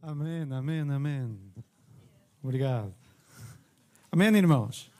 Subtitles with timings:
[0.00, 1.38] Amém, amém, amém.
[2.42, 2.94] Obrigado.
[4.12, 4.90] Amém, irmãos?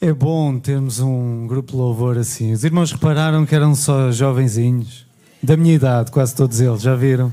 [0.00, 2.52] É bom termos um grupo de louvor assim.
[2.52, 5.06] Os irmãos repararam que eram só jovenzinhos,
[5.42, 7.32] da minha idade, quase todos eles, já viram?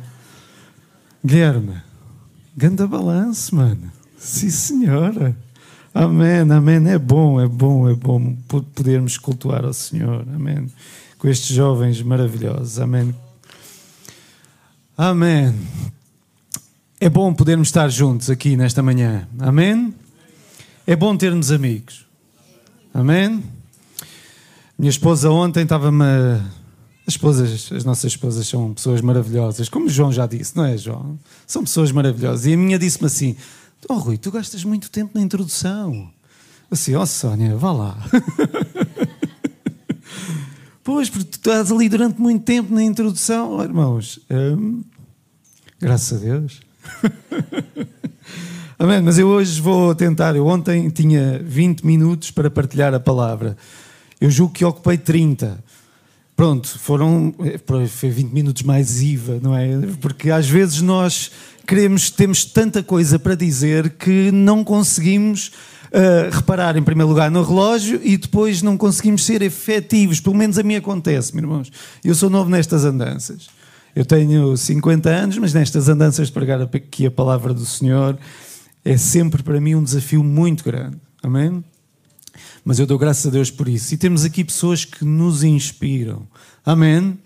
[1.23, 1.81] Guilherme,
[2.55, 3.91] ganda balanço, mano.
[4.17, 5.35] Sim, senhora.
[5.93, 6.87] Amém, amém.
[6.89, 8.35] É bom, é bom, é bom
[8.75, 10.27] podermos cultuar ao Senhor.
[10.33, 10.71] Amém.
[11.17, 12.79] Com estes jovens maravilhosos.
[12.79, 13.15] Amém.
[14.97, 15.53] Amém.
[17.01, 19.27] É bom podermos estar juntos aqui nesta manhã.
[19.39, 19.93] Amém?
[20.87, 22.05] É bom termos amigos.
[22.93, 23.43] Amém?
[24.79, 26.05] Minha esposa ontem estava-me.
[27.05, 30.77] As esposas, as nossas esposas são pessoas maravilhosas, como o João já disse, não é,
[30.77, 31.19] João?
[31.45, 32.45] São pessoas maravilhosas.
[32.45, 33.35] E a minha disse-me assim:
[33.89, 36.09] Oh, Rui, tu gastas muito tempo na introdução.
[36.71, 37.97] Assim, oh, Sónia, vá lá.
[40.85, 44.19] Pois, porque tu estás ali durante muito tempo na introdução, oh, irmãos.
[44.29, 44.83] Hum,
[45.81, 46.61] graças a Deus.
[48.77, 49.01] Amém.
[49.01, 50.35] Mas eu hoje vou tentar.
[50.35, 53.57] Eu ontem tinha 20 minutos para partilhar a palavra.
[54.21, 55.57] Eu julgo que ocupei 30.
[56.35, 57.33] Pronto, foram
[57.87, 59.67] foi 20 minutos mais IVA, não é?
[59.99, 61.31] Porque às vezes nós
[61.65, 65.51] queremos, temos tanta coisa para dizer que não conseguimos
[66.31, 70.19] reparar, em primeiro lugar, no relógio e depois não conseguimos ser efetivos.
[70.19, 71.71] Pelo menos a mim acontece, meus irmãos.
[72.03, 73.47] Eu sou novo nestas andanças.
[73.95, 78.17] Eu tenho 50 anos, mas nestas andanças de pregar aqui a palavra do Senhor
[78.83, 80.97] é sempre para mim um desafio muito grande.
[81.23, 81.63] Amém?
[82.63, 83.93] Mas eu dou graças a Deus por isso.
[83.93, 86.27] E temos aqui pessoas que nos inspiram.
[86.65, 87.17] Amém?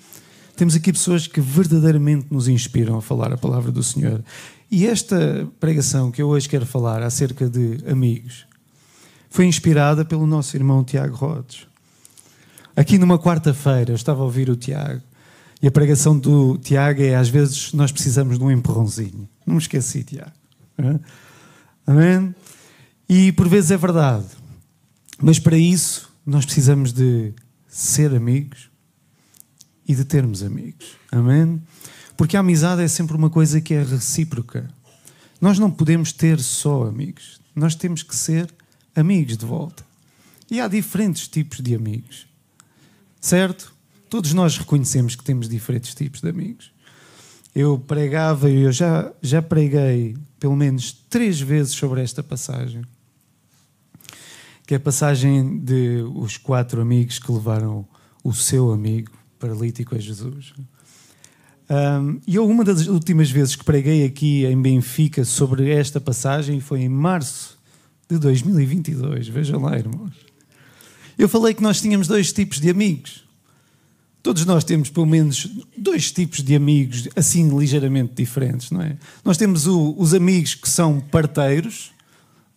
[0.56, 4.23] Temos aqui pessoas que verdadeiramente nos inspiram a falar a palavra do Senhor.
[4.70, 8.48] E esta pregação que eu hoje quero falar acerca de amigos
[9.30, 11.67] foi inspirada pelo nosso irmão Tiago Rodes.
[12.75, 15.02] Aqui numa quarta-feira, eu estava a ouvir o Tiago,
[15.61, 19.27] e a pregação do Tiago é: às vezes nós precisamos de um empurrãozinho.
[19.45, 20.31] Não me esqueci, Tiago.
[21.86, 22.33] Amém?
[23.08, 24.27] E por vezes é verdade,
[25.21, 27.33] mas para isso nós precisamos de
[27.67, 28.70] ser amigos
[29.87, 30.95] e de termos amigos.
[31.11, 31.61] Amém?
[32.15, 34.70] Porque a amizade é sempre uma coisa que é recíproca.
[35.42, 38.54] Nós não podemos ter só amigos, nós temos que ser
[38.99, 39.83] amigos de volta.
[40.49, 42.27] E há diferentes tipos de amigos.
[43.21, 43.73] Certo?
[44.10, 46.71] Todos nós reconhecemos que temos diferentes tipos de amigos.
[47.54, 52.83] Eu pregava, eu já, já preguei pelo menos três vezes sobre esta passagem.
[54.65, 57.86] Que é a passagem de os quatro amigos que levaram
[58.23, 60.54] o seu amigo paralítico a Jesus.
[61.70, 66.60] Um, e eu, uma das últimas vezes que preguei aqui em Benfica sobre esta passagem
[66.60, 67.58] foi em março
[68.09, 69.27] de 2022.
[69.27, 70.14] Vejam lá, irmãos.
[71.17, 73.23] Eu falei que nós tínhamos dois tipos de amigos.
[74.23, 75.47] Todos nós temos pelo menos
[75.77, 78.98] dois tipos de amigos, assim ligeiramente diferentes, não é?
[79.23, 81.92] Nós temos o, os amigos que são parteiros.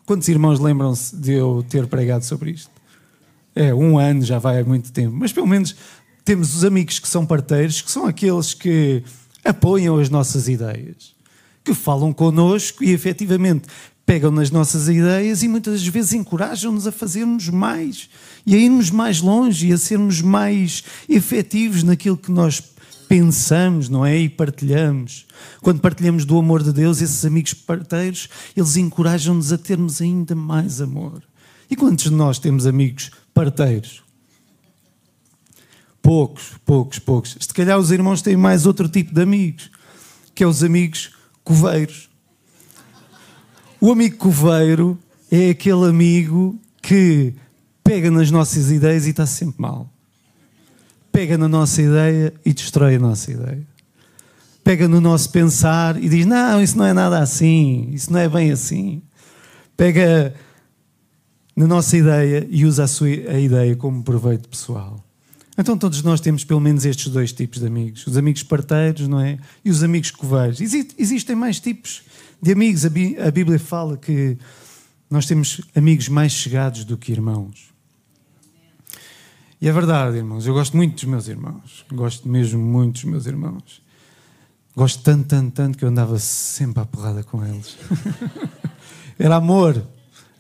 [0.07, 2.71] Quantos irmãos lembram-se de eu ter pregado sobre isto?
[3.55, 5.77] É, um ano já vai há muito tempo, mas pelo menos
[6.25, 9.05] temos os amigos que são parteiros, que são aqueles que
[9.45, 11.15] apoiam as nossas ideias,
[11.63, 13.69] que falam connosco e efetivamente
[14.13, 18.11] pegam nas nossas ideias e muitas vezes encorajam-nos a fazermos mais
[18.45, 22.63] e a irmos mais longe e a sermos mais efetivos naquilo que nós
[23.09, 24.19] pensamos, não é?
[24.19, 25.25] E partilhamos.
[25.63, 30.83] Quando partilhamos do amor de Deus, esses amigos parteiros, eles encorajam-nos a termos ainda mais
[30.83, 31.23] amor.
[31.71, 34.03] E quantos de nós temos amigos parteiros?
[36.03, 37.35] Poucos, poucos, poucos.
[37.41, 39.71] Se calhar os irmãos têm mais outro tipo de amigos,
[40.35, 41.13] que é os amigos
[41.43, 42.12] coveiros.
[43.85, 44.97] O amigo coveiro
[45.29, 47.35] é aquele amigo que
[47.83, 49.93] pega nas nossas ideias e está sempre mal.
[51.11, 53.67] Pega na nossa ideia e destrói a nossa ideia.
[54.63, 58.29] Pega no nosso pensar e diz: Não, isso não é nada assim, isso não é
[58.29, 59.03] bem assim.
[59.77, 60.33] Pega
[61.57, 65.05] na nossa ideia e usa a, sua, a ideia como proveito pessoal.
[65.59, 69.19] Então todos nós temos pelo menos estes dois tipos de amigos: os amigos parteiros, não
[69.19, 69.41] é?
[69.65, 70.61] E os amigos coveiros.
[70.61, 72.03] Existem mais tipos
[72.43, 72.85] de amigos.
[72.85, 74.37] A Bíblia fala que
[75.09, 77.73] nós temos amigos mais chegados do que irmãos.
[79.61, 80.45] E é verdade, irmãos.
[80.45, 81.87] Eu gosto muito dos meus irmãos.
[81.93, 83.81] Gosto mesmo muito dos meus irmãos.
[84.75, 87.77] Gosto tanto, tanto, tanto que eu andava sempre à porrada com eles.
[89.17, 89.87] Era amor.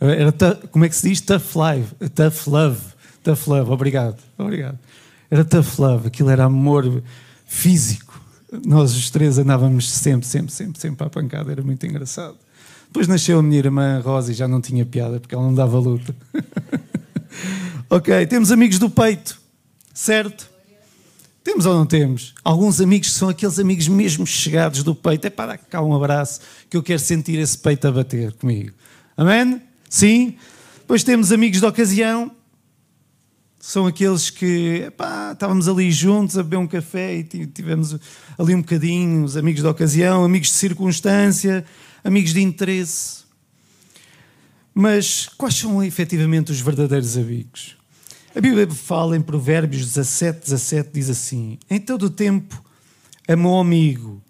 [0.00, 0.32] Era,
[0.72, 1.20] como é que se diz?
[1.20, 1.94] Tough life.
[2.10, 2.80] Tough love.
[3.22, 3.70] Tough love.
[3.70, 4.18] Obrigado.
[4.36, 4.78] Obrigado.
[5.30, 6.08] Era tough love.
[6.08, 7.02] Aquilo era amor
[7.46, 8.11] físico.
[8.66, 12.36] Nós os três andávamos sempre, sempre, sempre, sempre à pancada, era muito engraçado.
[12.86, 15.78] Depois nasceu a minha irmã Rosa e já não tinha piada porque ela não dava
[15.78, 16.14] luta.
[17.88, 19.40] ok, temos amigos do peito,
[19.94, 20.50] certo?
[21.42, 22.34] Temos ou não temos?
[22.44, 25.26] Alguns amigos são aqueles amigos mesmo chegados do peito.
[25.26, 28.72] É para dar cá um abraço que eu quero sentir esse peito a bater comigo.
[29.16, 29.60] Amém?
[29.88, 30.36] Sim?
[30.78, 32.30] Depois temos amigos de ocasião.
[33.64, 37.96] São aqueles que epá, estávamos ali juntos a beber um café e tivemos
[38.36, 41.64] ali um bocadinho, os amigos de ocasião, amigos de circunstância,
[42.02, 43.22] amigos de interesse.
[44.74, 47.76] Mas quais são efetivamente os verdadeiros amigos?
[48.34, 52.60] A Bíblia fala em Provérbios 17, 17, diz assim: Em todo o tempo
[53.28, 54.20] amou amigo,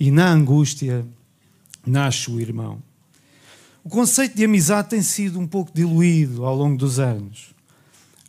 [0.00, 1.06] e na angústia
[1.86, 2.82] nasce o irmão.
[3.84, 7.59] O conceito de amizade tem sido um pouco diluído ao longo dos anos.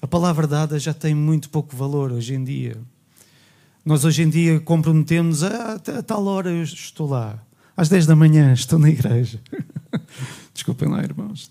[0.02, 2.76] A palavra dada já tem muito pouco valor hoje em dia.
[3.86, 7.40] Nós hoje em dia comprometemos a, a tal hora eu estou lá.
[7.78, 9.40] Às 10 da manhã estou na igreja.
[10.54, 11.48] Desculpem lá, irmãos.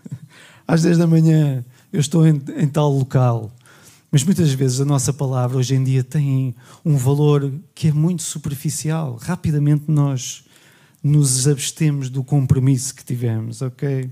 [0.66, 3.52] Às 10 da manhã eu estou em, em, tal local.
[4.10, 8.22] Mas muitas vezes a nossa palavra hoje em dia tem um valor que é muito
[8.22, 9.18] superficial.
[9.20, 10.44] Rapidamente nós
[11.02, 14.10] nos abstemos do compromisso que tivemos, ok?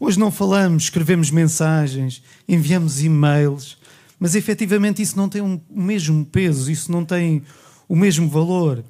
[0.00, 3.76] Hoje não falamos, escrevemos mensagens, enviamos e-mails,
[4.18, 7.42] mas efetivamente isso não tem um, o mesmo peso, isso não tem
[7.88, 8.84] o mesmo valor.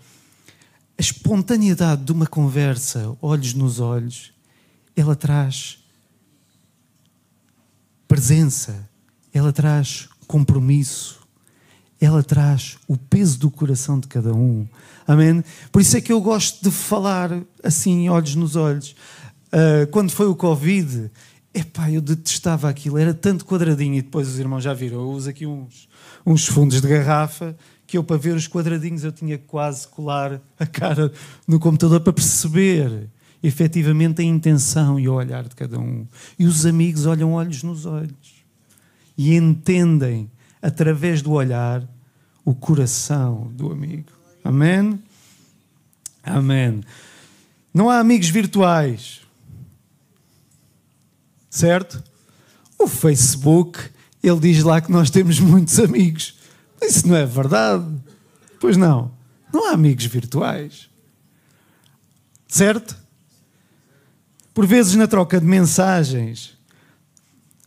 [0.99, 4.33] A espontaneidade de uma conversa, olhos nos olhos,
[4.95, 5.79] ela traz
[8.07, 8.89] presença,
[9.33, 11.21] ela traz compromisso,
[12.01, 14.67] ela traz o peso do coração de cada um.
[15.07, 15.43] Amém?
[15.73, 18.95] Por isso é que eu gosto de falar assim, olhos nos olhos.
[19.53, 21.11] Uh, quando foi o Covid,
[21.55, 25.31] epá, eu detestava aquilo, era tanto quadradinho, e depois os irmãos já viram, eu uso
[25.31, 25.89] aqui uns,
[26.25, 27.57] uns fundos de garrafa,
[27.87, 31.11] que eu para ver os quadradinhos eu tinha que quase colar a cara
[31.47, 33.09] no computador para perceber
[33.43, 36.07] efetivamente a intenção e o olhar de cada um.
[36.39, 38.45] E os amigos olham olhos nos olhos
[39.17, 40.31] e entendem,
[40.61, 41.83] através do olhar,
[42.45, 44.13] o coração do amigo.
[44.45, 44.99] Amém?
[46.23, 46.81] Amém.
[47.73, 49.23] Não há amigos virtuais.
[51.51, 52.03] Certo?
[52.79, 53.79] O Facebook,
[54.23, 56.37] ele diz lá que nós temos muitos amigos.
[56.81, 57.87] Isso não é verdade.
[58.61, 59.11] Pois não.
[59.53, 60.89] Não há amigos virtuais.
[62.47, 62.97] Certo?
[64.55, 66.59] Por vezes, na troca de mensagens,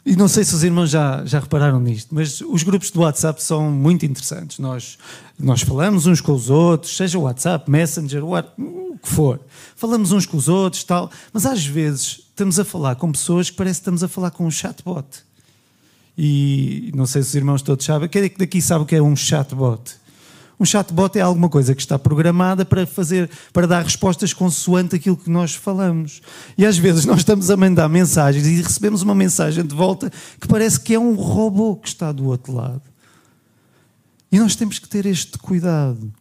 [0.05, 3.41] e não sei se os irmãos já, já repararam nisto, mas os grupos do WhatsApp
[3.41, 4.57] são muito interessantes.
[4.57, 4.97] Nós,
[5.39, 9.39] nós falamos uns com os outros, seja o WhatsApp, Messenger, o que for.
[9.75, 13.55] Falamos uns com os outros, tal, mas às vezes estamos a falar com pessoas que
[13.55, 15.05] parece que estamos a falar com um chatbot.
[16.17, 18.95] E não sei se os irmãos todos sabem, quem é que daqui sabe o que
[18.95, 19.95] é um chatbot?
[20.59, 25.15] Um chatbot é alguma coisa que está programada para fazer, para dar respostas consoante aquilo
[25.15, 26.19] que nós falamos.
[26.57, 30.47] E às vezes nós estamos a mandar mensagens e recebemos uma mensagem de volta que
[30.47, 32.81] parece que é um robô que está do outro lado.
[34.31, 36.11] E nós temos que ter este cuidado.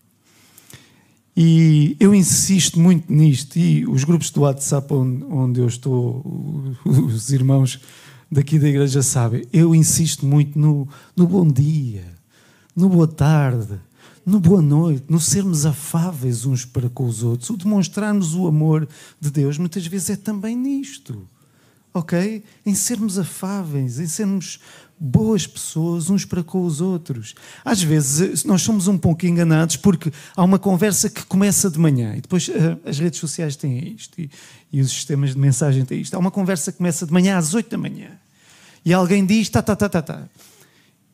[1.43, 6.23] E eu insisto muito nisto, e os grupos do WhatsApp onde, onde eu estou,
[6.85, 7.81] os irmãos
[8.31, 12.05] daqui da igreja sabem, eu insisto muito no, no bom dia,
[12.77, 13.81] no boa tarde,
[14.27, 18.87] no boa noite, no sermos afáveis uns para com os outros, o demonstrarmos o amor
[19.19, 21.27] de Deus, muitas vezes é também nisto.
[21.95, 22.45] Ok?
[22.67, 24.61] Em sermos afáveis, em sermos
[25.02, 27.35] boas pessoas uns para com os outros.
[27.64, 32.14] Às vezes nós somos um pouco enganados porque há uma conversa que começa de manhã
[32.17, 34.31] e depois uh, as redes sociais têm isto e,
[34.70, 36.15] e, os sistemas de mensagem têm isto.
[36.15, 38.10] Há uma conversa que começa de manhã às 8 da manhã
[38.84, 40.29] e alguém diz tá, tá, tá, tá, tá.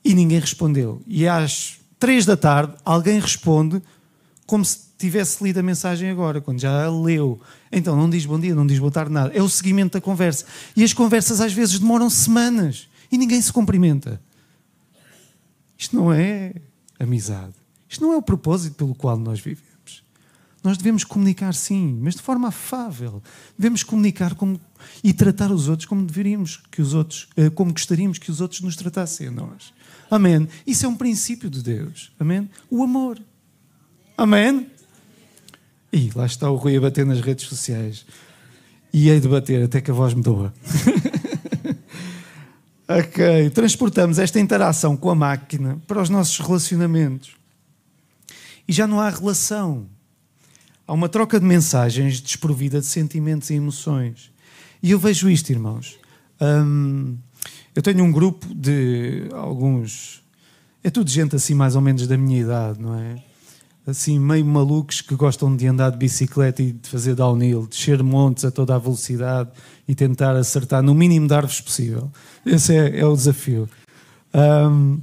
[0.05, 1.01] E ninguém respondeu.
[1.07, 3.81] E às três da tarde, alguém responde
[4.47, 7.41] como se tivesse lido a mensagem agora, quando já a leu.
[7.71, 9.33] Então não diz bom dia, não diz boa tarde, nada.
[9.33, 10.45] É o seguimento da conversa.
[10.77, 14.21] E as conversas às vezes demoram semanas e ninguém se cumprimenta.
[15.79, 16.55] Isto não é
[16.99, 17.55] amizade.
[17.89, 19.67] Isto não é o propósito pelo qual nós vivemos.
[20.63, 23.23] Nós devemos comunicar sim, mas de forma afável.
[23.57, 24.61] Devemos comunicar como,
[25.03, 28.61] e tratar os outros como deveríamos que os outros, eh, como gostaríamos que os outros
[28.63, 29.73] nos tratassem a nós.
[30.11, 30.49] Amém.
[30.67, 32.13] Isso é um princípio de Deus.
[32.19, 32.51] Amém.
[32.69, 33.21] O amor.
[34.19, 34.67] Amém.
[35.93, 38.05] E lá está o Rui a bater nas redes sociais.
[38.93, 40.53] E hei de bater até que a voz me doa.
[42.89, 43.51] ok.
[43.51, 47.37] Transportamos esta interação com a máquina para os nossos relacionamentos.
[48.69, 49.87] E já não há relação.
[50.87, 54.31] Há uma troca de mensagens desprovida de sentimentos e emoções.
[54.83, 55.99] E eu vejo isto, irmãos.
[56.41, 57.17] Hum,
[57.75, 60.23] eu tenho um grupo de alguns.
[60.83, 63.23] É tudo gente assim, mais ou menos da minha idade, não é?
[63.87, 68.45] Assim, meio malucos que gostam de andar de bicicleta e de fazer downhill, descer montes
[68.45, 69.51] a toda a velocidade
[69.87, 72.11] e tentar acertar no mínimo de árvores possível.
[72.45, 73.69] Esse é, é o desafio.
[74.35, 74.99] Um,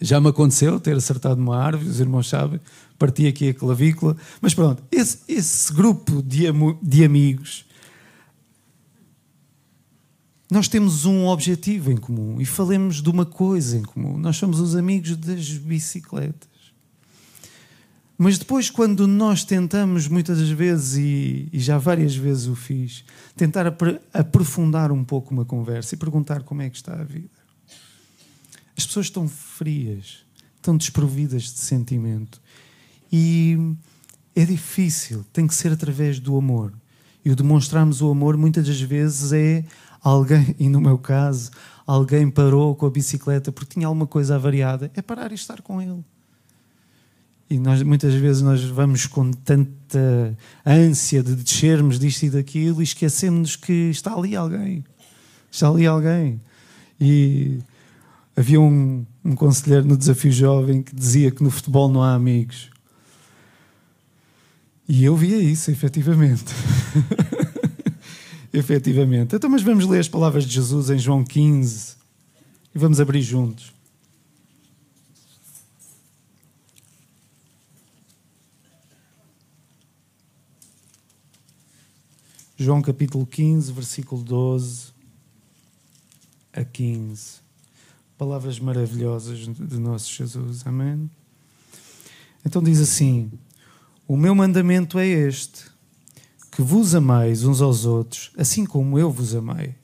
[0.00, 2.60] Já me aconteceu ter acertado uma árvore, os irmãos sabem,
[2.98, 4.16] parti aqui a clavícula.
[4.40, 6.46] Mas pronto, esse, esse grupo de,
[6.82, 7.64] de amigos,
[10.50, 14.16] nós temos um objetivo em comum e falemos de uma coisa em comum.
[14.18, 16.47] Nós somos os amigos das bicicletas.
[18.20, 23.04] Mas depois, quando nós tentamos, muitas das vezes, e, e já várias vezes o fiz,
[23.36, 23.72] tentar
[24.12, 27.30] aprofundar um pouco uma conversa e perguntar como é que está a vida.
[28.76, 30.24] As pessoas estão frias,
[30.56, 32.42] estão desprovidas de sentimento.
[33.10, 33.56] E
[34.34, 36.72] é difícil, tem que ser através do amor.
[37.24, 39.64] E o demonstrarmos o amor, muitas das vezes, é
[40.02, 41.52] alguém, e no meu caso,
[41.86, 45.80] alguém parou com a bicicleta porque tinha alguma coisa avariada, é parar e estar com
[45.80, 46.04] ele.
[47.50, 50.36] E nós, muitas vezes nós vamos com tanta
[50.66, 54.84] ânsia de descermos disto e daquilo e esquecemos que está ali alguém.
[55.50, 56.40] Está ali alguém.
[57.00, 57.58] E
[58.36, 62.70] havia um, um conselheiro no Desafio Jovem que dizia que no futebol não há amigos.
[64.86, 66.44] E eu via isso, efetivamente.
[68.52, 69.36] efetivamente.
[69.36, 71.96] Então, mas vamos ler as palavras de Jesus em João 15
[72.74, 73.77] e vamos abrir juntos.
[82.60, 84.88] João capítulo 15, versículo 12
[86.52, 87.34] a 15.
[88.18, 90.66] Palavras maravilhosas de nosso Jesus.
[90.66, 91.08] Amém?
[92.44, 93.30] Então diz assim:
[94.08, 95.66] O meu mandamento é este,
[96.50, 99.76] que vos ameis uns aos outros, assim como eu vos amei.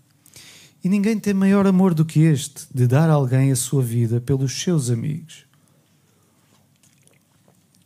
[0.83, 4.21] E ninguém tem maior amor do que este, de dar a alguém a sua vida
[4.21, 5.47] pelos seus amigos.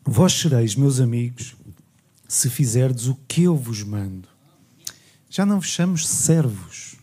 [0.03, 1.55] Vós sereis meus amigos,
[2.27, 4.38] se fizerdes o que eu vos mando.
[5.31, 6.97] Já não vos chamo servos,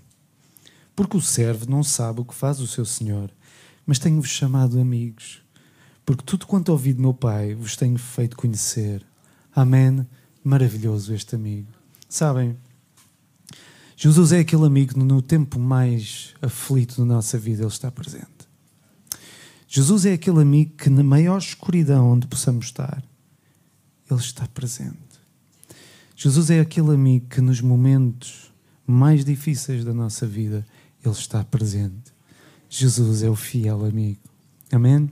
[0.95, 3.31] porque o servo não sabe o que faz o seu senhor,
[3.85, 5.43] mas tenho-vos chamado amigos,
[6.05, 9.05] porque tudo quanto ouvi de meu Pai vos tenho feito conhecer.
[9.55, 10.07] Amém.
[10.43, 11.71] Maravilhoso este amigo.
[12.09, 12.57] Sabem,
[13.95, 18.25] Jesus é aquele amigo no tempo mais aflito da nossa vida ele está presente.
[19.67, 23.03] Jesus é aquele amigo que na maior escuridão onde possamos estar,
[24.09, 25.04] ele está presente.
[26.15, 28.53] Jesus é aquele amigo que nos momentos
[28.87, 30.65] mais difíceis da nossa vida,
[31.03, 32.13] Ele está presente.
[32.69, 34.21] Jesus é o fiel amigo.
[34.71, 35.09] Amém?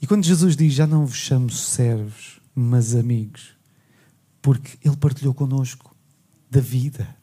[0.00, 3.50] E quando Jesus diz: Já não vos chamo servos, mas amigos,
[4.40, 5.94] porque Ele partilhou connosco
[6.50, 7.14] da vida,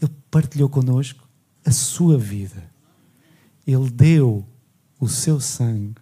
[0.00, 1.28] Ele partilhou connosco
[1.64, 2.70] a sua vida,
[3.66, 4.46] Ele deu
[4.98, 6.00] o seu sangue,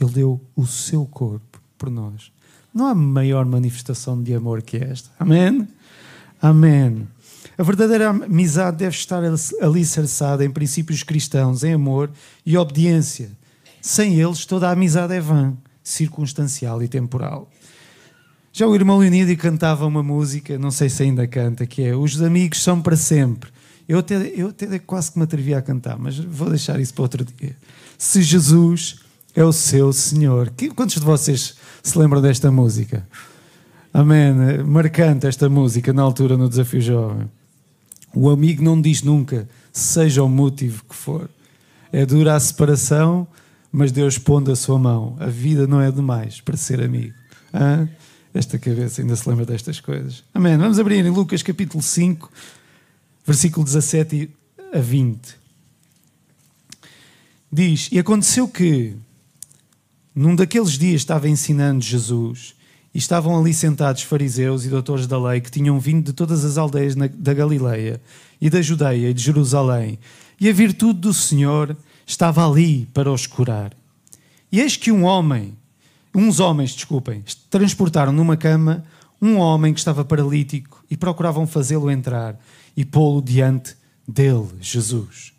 [0.00, 2.32] Ele deu o seu corpo por nós.
[2.72, 5.10] Não há maior manifestação de amor que esta.
[5.18, 5.66] Amém?
[6.40, 7.08] Amém.
[7.58, 9.22] A verdadeira amizade deve estar
[9.60, 12.10] alicerçada em princípios cristãos, em amor
[12.46, 13.30] e obediência.
[13.82, 17.50] Sem eles, toda a amizade é vã, circunstancial e temporal.
[18.52, 22.20] Já o irmão Leonidio cantava uma música, não sei se ainda canta, que é Os
[22.22, 23.50] amigos são para sempre.
[23.88, 27.02] Eu até, eu até quase que me atrevi a cantar, mas vou deixar isso para
[27.02, 27.56] outro dia.
[27.98, 29.00] Se Jesus
[29.34, 30.52] é o seu Senhor.
[30.74, 33.06] Quantos de vocês se lembram desta música?
[33.92, 34.62] Amém.
[34.64, 37.30] Marcante esta música na altura no Desafio Jovem.
[38.14, 41.28] O amigo não diz nunca, seja o motivo que for.
[41.92, 43.26] É dura a separação,
[43.70, 45.16] mas Deus pondo a sua mão.
[45.18, 47.14] A vida não é demais para ser amigo.
[47.52, 47.88] Hã?
[48.32, 50.22] Esta cabeça ainda se lembra destas coisas.
[50.32, 50.56] Amém.
[50.56, 52.30] Vamos abrir em Lucas capítulo 5,
[53.26, 54.30] versículo 17
[54.72, 55.36] a 20.
[57.52, 58.96] Diz: E aconteceu que
[60.14, 62.54] num daqueles dias estava ensinando Jesus
[62.94, 66.58] e estavam ali sentados fariseus e doutores da lei que tinham vindo de todas as
[66.58, 68.00] aldeias da Galileia
[68.40, 69.98] e da Judeia e de Jerusalém.
[70.40, 71.76] E a virtude do Senhor
[72.06, 73.72] estava ali para os curar.
[74.50, 75.56] E eis que um homem,
[76.14, 78.84] uns homens, desculpem, transportaram numa cama
[79.22, 82.40] um homem que estava paralítico e procuravam fazê-lo entrar
[82.76, 83.76] e pô-lo diante
[84.08, 85.32] dele, Jesus.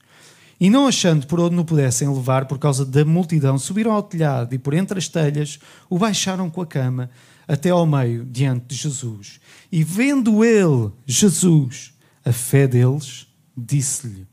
[0.62, 4.54] E não achando por onde o pudessem levar por causa da multidão, subiram ao telhado
[4.54, 5.58] e por entre as telhas
[5.90, 7.10] o baixaram com a cama
[7.48, 9.40] até ao meio, diante de Jesus.
[9.72, 13.26] E vendo ele, Jesus, a fé deles,
[13.58, 14.28] disse-lhe: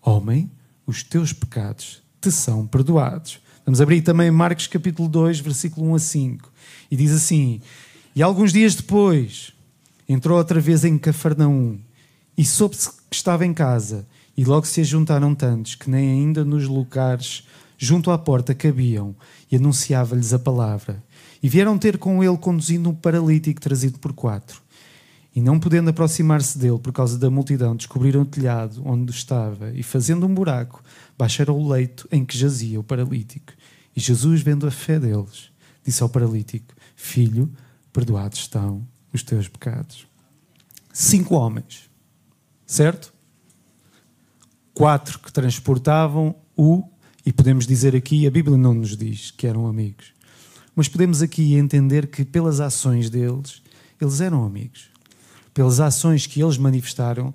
[0.00, 0.48] Homem,
[0.86, 3.40] os teus pecados te são perdoados.
[3.66, 6.52] Vamos abrir também Marcos capítulo 2, versículo 1 a 5.
[6.92, 7.60] E diz assim:
[8.14, 9.52] E alguns dias depois
[10.08, 11.80] entrou outra vez em Cafarnaum
[12.38, 16.66] e soube-se que estava em casa e logo se ajuntaram tantos que nem ainda nos
[16.66, 17.44] lugares
[17.82, 19.12] junto à porta cabiam,
[19.50, 21.02] e anunciava-lhes a palavra.
[21.42, 24.62] E vieram ter com ele conduzindo um paralítico trazido por quatro.
[25.34, 29.82] E não podendo aproximar-se dele por causa da multidão, descobriram o telhado onde estava, e
[29.82, 30.80] fazendo um buraco,
[31.18, 33.52] baixaram o leito em que jazia o paralítico.
[33.96, 35.50] E Jesus, vendo a fé deles,
[35.84, 37.50] disse ao paralítico: Filho,
[37.92, 40.06] perdoados estão os teus pecados.
[40.92, 41.90] Cinco homens,
[42.64, 43.11] certo?
[44.74, 46.82] Quatro que transportavam o,
[47.24, 50.12] e podemos dizer aqui, a Bíblia não nos diz que eram amigos,
[50.74, 53.62] mas podemos aqui entender que pelas ações deles,
[54.00, 54.90] eles eram amigos.
[55.52, 57.34] Pelas ações que eles manifestaram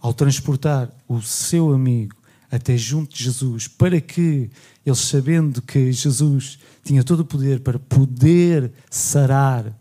[0.00, 2.14] ao transportar o seu amigo
[2.50, 4.50] até junto de Jesus, para que
[4.84, 9.72] eles, sabendo que Jesus tinha todo o poder para poder sarar,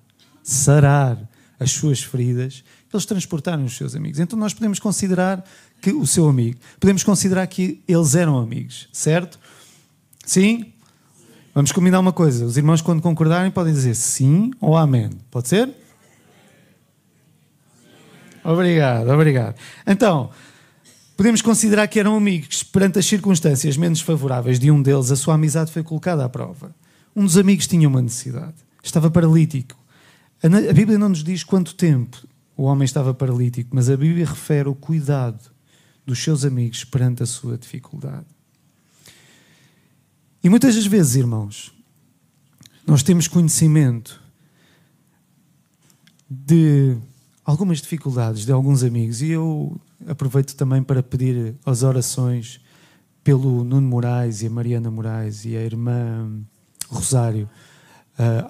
[0.43, 1.17] sarar
[1.59, 2.63] as suas feridas,
[2.95, 4.19] eles transportaram os seus amigos.
[4.19, 5.43] Então nós podemos considerar
[5.81, 9.39] que o seu amigo, podemos considerar que eles eram amigos, certo?
[10.25, 10.73] Sim?
[11.53, 12.45] Vamos combinar uma coisa.
[12.45, 15.09] Os irmãos, quando concordarem, podem dizer sim ou amém.
[15.31, 15.69] Pode ser?
[18.43, 19.55] Obrigado, obrigado.
[19.85, 20.29] Então,
[21.17, 22.63] podemos considerar que eram amigos.
[22.63, 26.73] Perante as circunstâncias menos favoráveis de um deles, a sua amizade foi colocada à prova.
[27.15, 28.55] Um dos amigos tinha uma necessidade.
[28.81, 29.77] Estava paralítico.
[30.41, 32.25] A Bíblia não nos diz quanto tempo
[32.59, 35.49] o homem estava paralítico, mas a Bíblia refere o cuidado
[36.05, 38.25] dos seus amigos perante a sua dificuldade.
[40.43, 41.73] E muitas das vezes, irmãos,
[42.85, 44.21] nós temos conhecimento
[46.29, 46.97] de
[47.45, 52.59] algumas dificuldades de alguns amigos e eu aproveito também para pedir as orações
[53.23, 56.29] pelo Nuno Moraes e a Mariana Moraes e a irmã
[56.89, 57.49] Rosário.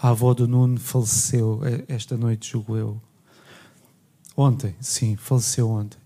[0.02, 3.09] A avó do Nuno faleceu esta noite, julgo eu.
[4.42, 5.98] Ontem, sim, faleceu ontem.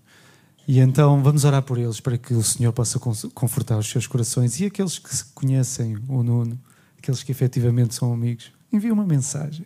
[0.66, 2.98] E então vamos orar por eles para que o Senhor possa
[3.32, 6.58] confortar os seus corações e aqueles que conhecem o Nuno,
[6.98, 9.64] aqueles que efetivamente são amigos, envie uma mensagem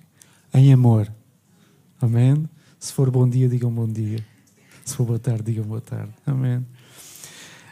[0.52, 1.10] em amor.
[1.98, 2.46] Amém?
[2.78, 4.22] Se for bom dia, digam bom dia.
[4.84, 6.12] Se for boa tarde, digam boa tarde.
[6.26, 6.62] Amém.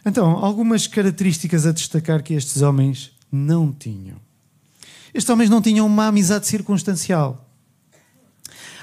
[0.07, 4.17] Então, algumas características a destacar que estes homens não tinham.
[5.12, 7.46] Estes homens não tinham uma amizade circunstancial.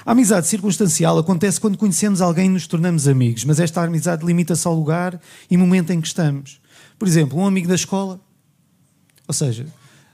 [0.06, 4.66] A amizade circunstancial acontece quando conhecemos alguém e nos tornamos amigos, mas esta amizade limita-se
[4.68, 5.18] ao lugar
[5.50, 6.60] e momento em que estamos.
[6.98, 8.20] Por exemplo, um amigo da escola,
[9.26, 9.66] ou seja,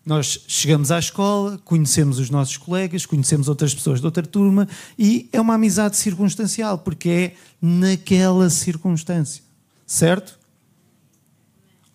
[0.07, 5.29] nós chegamos à escola, conhecemos os nossos colegas, conhecemos outras pessoas de outra turma e
[5.33, 9.43] é uma amizade circunstancial, porque é naquela circunstância.
[9.85, 10.39] Certo?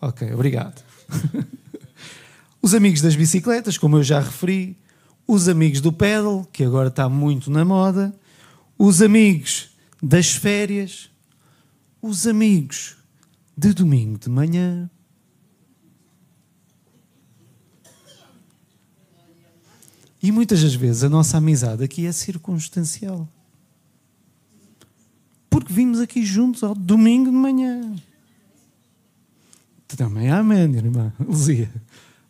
[0.02, 0.84] Ok, obrigado.
[2.62, 4.76] Os amigos das bicicletas, como eu já referi,
[5.28, 8.14] os amigos do pedal, que agora está muito na moda,
[8.78, 9.70] os amigos
[10.02, 11.10] das férias,
[12.02, 12.98] os amigos
[13.58, 14.90] de domingo de manhã.
[20.22, 23.28] E muitas das vezes a nossa amizade aqui é circunstancial.
[25.50, 27.96] Porque vimos aqui juntos ao domingo de manhã.
[29.88, 31.72] Também amém, irmã Luzia.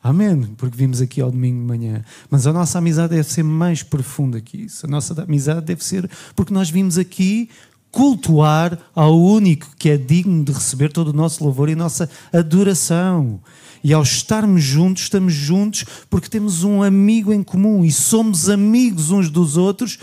[0.06, 2.04] Amém, porque vimos aqui ao domingo de manhã.
[2.30, 4.86] Mas a nossa amizade deve ser mais profunda que isso.
[4.86, 7.50] A nossa amizade deve ser porque nós vimos aqui
[7.90, 13.40] cultuar ao único que é digno de receber todo o nosso louvor e nossa adoração.
[13.84, 19.10] E ao estarmos juntos, estamos juntos porque temos um amigo em comum e somos amigos
[19.10, 19.98] uns dos outros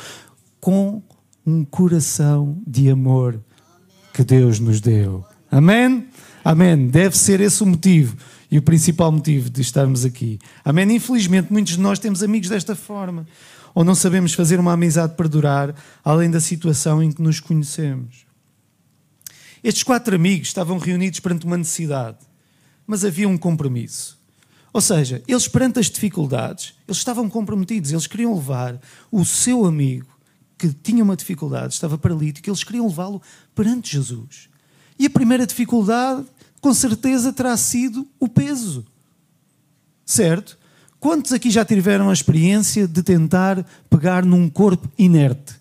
[0.61, 1.01] com
[1.47, 3.41] um coração de amor
[4.13, 5.25] que Deus nos deu.
[5.49, 6.09] Amém?
[6.45, 6.89] Amém.
[6.89, 8.17] Deve ser esse o motivo
[8.53, 10.39] e o principal motivo de estarmos aqui.
[10.63, 10.95] Amém?
[10.95, 13.27] Infelizmente, muitos de nós temos amigos desta forma,
[13.75, 18.27] ou não sabemos fazer uma amizade perdurar além da situação em que nos conhecemos.
[19.65, 22.19] Estes quatro amigos estavam reunidos perante uma necessidade,
[22.87, 24.21] mas havia um compromisso.
[24.71, 28.79] Ou seja, eles perante as dificuldades, eles estavam comprometidos, eles queriam levar
[29.11, 30.09] o seu amigo
[30.59, 33.23] que tinha uma dificuldade, estava paralítico, eles queriam levá-lo
[33.55, 34.51] perante Jesus.
[34.99, 36.27] E a primeira dificuldade
[36.63, 38.87] com certeza terá sido o peso.
[40.07, 40.57] Certo?
[41.01, 45.57] Quantos aqui já tiveram a experiência de tentar pegar num corpo inerte?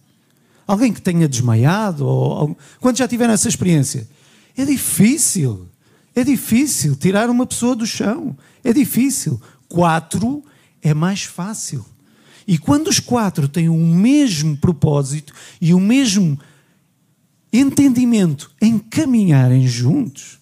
[0.67, 2.05] Alguém que tenha desmaiado?
[2.05, 2.55] Ou...
[2.79, 4.07] Quantos já tiveram essa experiência?
[4.55, 5.67] É difícil.
[6.15, 8.37] É difícil tirar uma pessoa do chão.
[8.63, 9.41] É difícil.
[9.67, 10.43] Quatro
[10.83, 11.83] é mais fácil.
[12.47, 16.39] E quando os quatro têm o mesmo propósito e o mesmo
[17.51, 20.40] entendimento em caminharem juntos,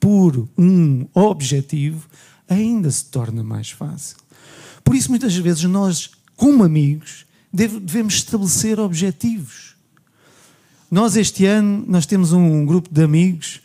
[0.00, 2.06] por um objetivo,
[2.48, 4.16] ainda se torna mais fácil.
[4.82, 9.76] Por isso, muitas vezes, nós, como amigos, devemos estabelecer objetivos.
[10.90, 13.60] Nós, este ano, nós temos um grupo de amigos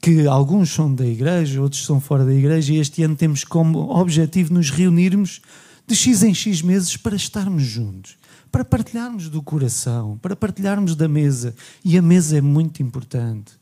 [0.00, 3.90] que alguns são da igreja, outros são fora da igreja, e este ano temos como
[3.90, 5.40] objetivo nos reunirmos
[5.86, 8.16] de X em X meses para estarmos juntos,
[8.52, 11.54] para partilharmos do coração, para partilharmos da mesa.
[11.84, 13.52] E a mesa é muito importante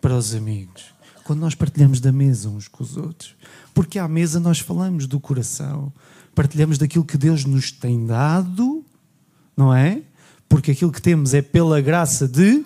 [0.00, 0.99] para os amigos
[1.30, 3.36] quando nós partilhamos da mesa uns com os outros.
[3.72, 5.92] Porque à mesa nós falamos do coração,
[6.34, 8.84] partilhamos daquilo que Deus nos tem dado,
[9.56, 10.02] não é?
[10.48, 12.64] Porque aquilo que temos é pela graça de,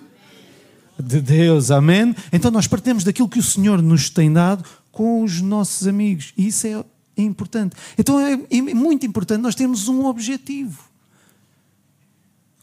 [0.99, 2.15] de Deus, amém?
[2.33, 6.33] Então nós partilhamos daquilo que o Senhor nos tem dado com os nossos amigos.
[6.35, 6.83] E isso é,
[7.15, 7.75] importante.
[7.99, 10.85] Então é, é muito importante nós termos um objetivo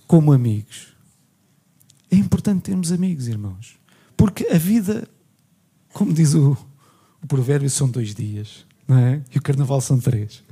[0.08, 0.88] como amigos.
[2.10, 3.76] É importante termos amigos, irmãos.
[4.16, 5.08] Porque a vida,
[5.92, 6.56] como diz o,
[7.22, 9.22] o provérbio, são dois dias, não é?
[9.34, 10.42] E o carnaval são três.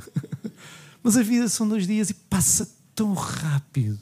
[1.03, 3.99] Mas a vida são dois dias e passa tão rápido.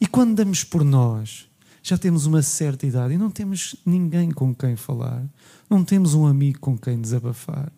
[0.00, 1.46] E quando damos por nós,
[1.82, 5.22] já temos uma certa idade e não temos ninguém com quem falar,
[5.68, 7.70] não temos um amigo com quem desabafar,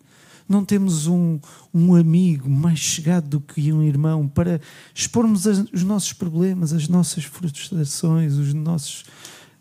[0.47, 1.39] não temos um,
[1.73, 4.61] um amigo mais chegado do que um irmão para
[4.95, 9.03] expormos as, os nossos problemas, as nossas frustrações, os nossos,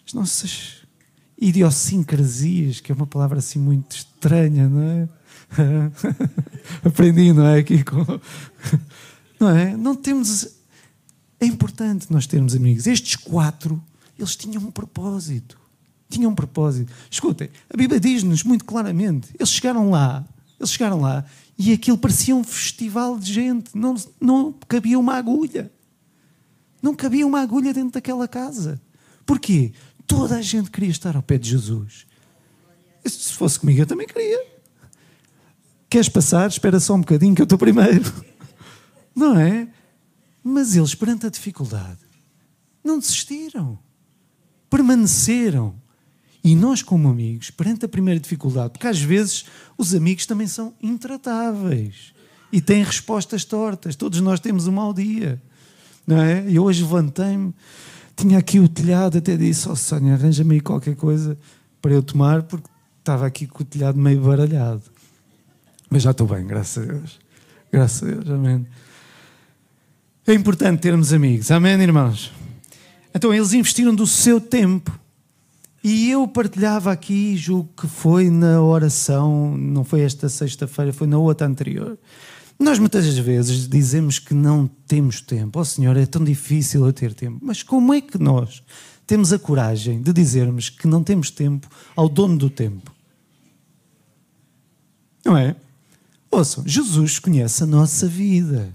[0.07, 0.86] as nossas
[1.39, 5.09] idiosincrasias, que é uma palavra assim muito estranha, não é?
[6.85, 7.59] Aprendi, não é?
[7.59, 8.05] Aqui com...
[9.39, 9.77] Não é?
[9.77, 10.49] Não temos.
[11.39, 12.87] É importante nós termos amigos.
[12.87, 13.83] Estes quatro,
[14.19, 15.59] eles tinham um propósito.
[16.09, 16.91] Tinham um propósito.
[17.11, 20.25] Escutem, a Bíblia diz-nos muito claramente: eles chegaram lá,
[20.59, 21.25] eles chegaram lá
[21.59, 23.77] e aquilo parecia um festival de gente.
[23.77, 25.71] Não, não cabia uma agulha.
[26.83, 28.81] Não cabia uma agulha dentro daquela casa.
[29.25, 29.73] Porquê?
[30.07, 32.07] Toda a gente queria estar ao pé de Jesus.
[33.05, 34.45] Se fosse comigo, eu também queria.
[35.89, 36.49] Queres passar?
[36.49, 38.13] Espera só um bocadinho que eu estou primeiro.
[39.15, 39.69] Não é?
[40.43, 41.99] Mas eles, perante a dificuldade,
[42.85, 43.77] não desistiram.
[44.71, 45.75] Permaneceram.
[46.45, 50.73] E nós, como amigos, perante a primeira dificuldade, porque às vezes os amigos também são
[50.81, 52.15] intratáveis
[52.53, 53.97] e têm respostas tortas.
[53.97, 55.43] Todos nós temos um mau dia.
[56.07, 56.49] Não é?
[56.49, 57.53] E hoje levantei-me
[58.17, 61.37] tinha aqui o telhado, até disse: Oh Sónia, arranja-me aí qualquer coisa
[61.81, 64.83] para eu tomar, porque estava aqui com o telhado meio baralhado.
[65.91, 67.19] Mas já estou bem, graças a Deus.
[67.71, 68.67] Graças a Deus, amém.
[70.27, 72.33] É importante termos amigos, amém, irmãos?
[73.15, 74.99] Então eles investiram do seu tempo.
[75.85, 81.17] E eu partilhava aqui, julgo que foi na oração, não foi esta sexta-feira, foi na
[81.17, 81.97] outra anterior.
[82.59, 85.61] Nós muitas vezes dizemos que não temos tempo.
[85.61, 87.39] Oh Senhor, é tão difícil eu ter tempo.
[87.43, 88.63] Mas como é que nós
[89.07, 92.91] temos a coragem de dizermos que não temos tempo ao dono do tempo?
[95.25, 95.55] Não é?
[96.31, 98.75] Ouçam, Jesus conhece a nossa vida.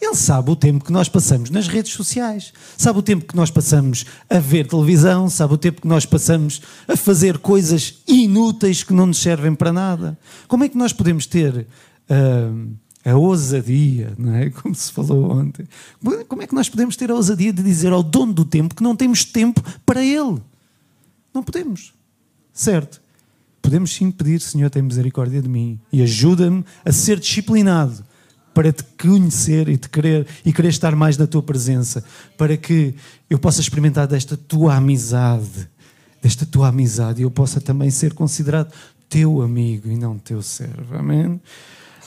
[0.00, 3.50] Ele sabe o tempo que nós passamos nas redes sociais, sabe o tempo que nós
[3.50, 8.92] passamos a ver televisão, sabe o tempo que nós passamos a fazer coisas inúteis que
[8.92, 10.18] não nos servem para nada.
[10.46, 11.66] Como é que nós podemos ter.
[12.08, 14.50] Uh, a ousadia, não é?
[14.50, 15.66] Como se falou ontem.
[16.26, 18.82] Como é que nós podemos ter a ousadia de dizer ao dono do tempo que
[18.82, 20.42] não temos tempo para ele?
[21.32, 21.94] Não podemos.
[22.52, 23.00] Certo?
[23.62, 28.04] Podemos sim pedir, Senhor, tem misericórdia de mim e ajuda-me a ser disciplinado
[28.52, 32.02] para te conhecer e te querer e querer estar mais na tua presença,
[32.36, 32.94] para que
[33.28, 35.68] eu possa experimentar desta tua amizade,
[36.22, 38.72] desta tua amizade e eu possa também ser considerado
[39.08, 40.96] teu amigo e não teu servo.
[40.96, 41.40] Amém.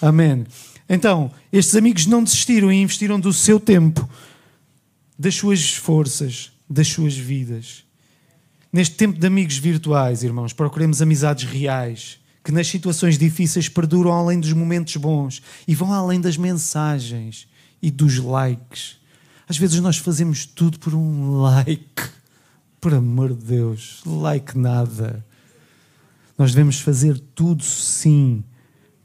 [0.01, 0.45] Amém.
[0.89, 4.09] Então, estes amigos não desistiram e investiram do seu tempo,
[5.17, 7.83] das suas forças, das suas vidas.
[8.73, 14.39] Neste tempo de amigos virtuais, irmãos, procuremos amizades reais, que nas situações difíceis perduram além
[14.39, 17.47] dos momentos bons e vão além das mensagens
[17.81, 18.97] e dos likes.
[19.47, 22.09] Às vezes nós fazemos tudo por um like.
[22.81, 25.23] Por amor de Deus, like nada.
[26.37, 28.43] Nós devemos fazer tudo sim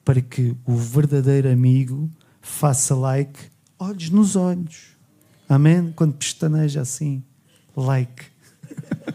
[0.05, 3.39] para que o verdadeiro amigo faça like,
[3.79, 4.95] olhos nos olhos.
[5.49, 5.93] Amém?
[5.97, 7.23] Quando pestaneja assim,
[7.77, 8.25] like.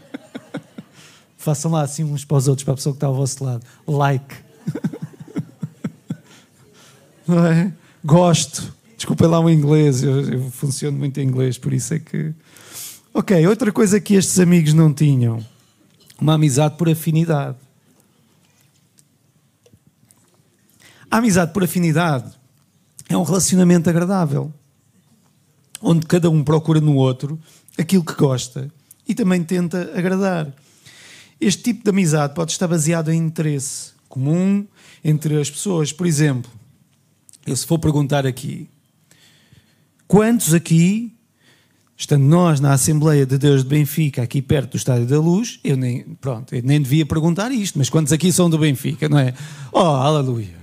[1.36, 3.64] Façam lá assim uns para os outros, para a pessoa que está ao vosso lado.
[3.86, 4.36] Like.
[7.26, 7.72] Não é?
[8.04, 8.74] Gosto.
[8.96, 12.34] Desculpem lá o inglês, eu, eu funciono muito em inglês, por isso é que.
[13.14, 15.42] Ok, outra coisa que estes amigos não tinham:
[16.20, 17.56] uma amizade por afinidade.
[21.10, 22.30] A amizade por afinidade
[23.08, 24.54] é um relacionamento agradável,
[25.82, 27.36] onde cada um procura no outro
[27.76, 28.70] aquilo que gosta
[29.08, 30.54] e também tenta agradar.
[31.40, 34.64] Este tipo de amizade pode estar baseado em interesse comum
[35.02, 35.92] entre as pessoas.
[35.92, 36.48] Por exemplo,
[37.44, 38.68] eu se for perguntar aqui,
[40.06, 41.12] quantos aqui,
[41.96, 45.76] estando nós na Assembleia de Deus de Benfica, aqui perto do Estádio da Luz, eu
[45.76, 49.34] nem, pronto, eu nem devia perguntar isto, mas quantos aqui são do Benfica, não é?
[49.72, 50.59] Oh, aleluia!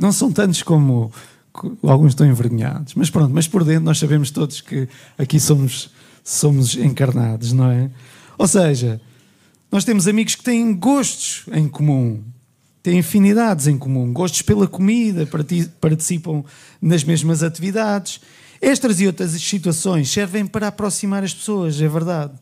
[0.00, 1.12] Não são tantos como
[1.82, 5.90] alguns estão envergonhados, mas pronto, mas por dentro nós sabemos todos que aqui somos,
[6.24, 7.90] somos encarnados, não é?
[8.38, 9.00] Ou seja,
[9.72, 12.22] Nós temos amigos que têm gostos em comum,
[12.82, 15.26] têm afinidades em comum, gostos pela comida,
[15.80, 16.44] participam
[16.80, 18.20] nas mesmas atividades.
[18.60, 22.34] Estas e outras situações servem para aproximar as pessoas, é verdade.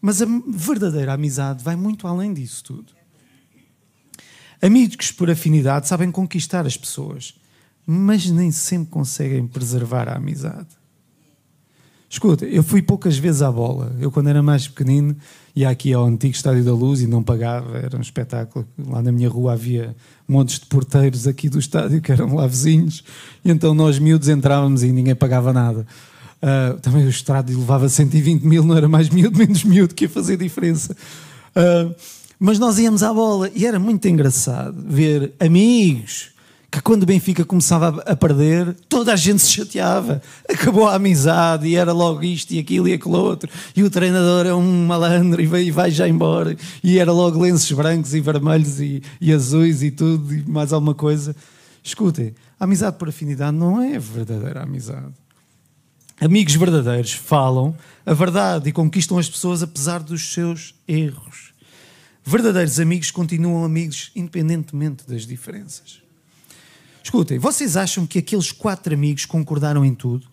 [0.00, 2.92] Mas a verdadeira amizade vai muito além disso tudo.
[4.60, 7.34] Amigos por afinidade sabem conquistar as pessoas,
[7.86, 10.78] mas nem sempre conseguem preservar a amizade.
[12.10, 13.94] Escuta, eu fui poucas vezes à bola.
[14.00, 15.14] Eu, quando era mais pequenino,
[15.54, 18.66] ia aqui ao antigo Estádio da Luz e não pagava, era um espetáculo.
[18.86, 19.94] Lá na minha rua havia
[20.26, 23.04] montes de porteiros aqui do estádio que eram lá vizinhos,
[23.44, 25.86] e então nós miúdos entrávamos e ninguém pagava nada.
[26.42, 30.08] Uh, também o estádio levava 120 mil, não era mais miúdo, menos miúdo, que ia
[30.08, 30.96] fazer diferença.
[31.54, 31.94] Uh,
[32.38, 36.30] mas nós íamos à bola e era muito engraçado ver amigos
[36.70, 40.20] que quando o Benfica começava a perder, toda a gente se chateava.
[40.48, 43.48] Acabou a amizade e era logo isto e aquilo e aquilo outro.
[43.74, 46.54] E o treinador é um malandro e vai, vai já embora.
[46.84, 50.94] E era logo lenços brancos e vermelhos e, e azuis e tudo e mais alguma
[50.94, 51.34] coisa.
[51.82, 55.14] Escutem, amizade por afinidade não é verdadeira amizade.
[56.20, 57.74] Amigos verdadeiros falam
[58.04, 61.54] a verdade e conquistam as pessoas apesar dos seus erros.
[62.28, 66.02] Verdadeiros amigos continuam amigos independentemente das diferenças.
[67.02, 70.26] Escutem, vocês acham que aqueles quatro amigos concordaram em tudo?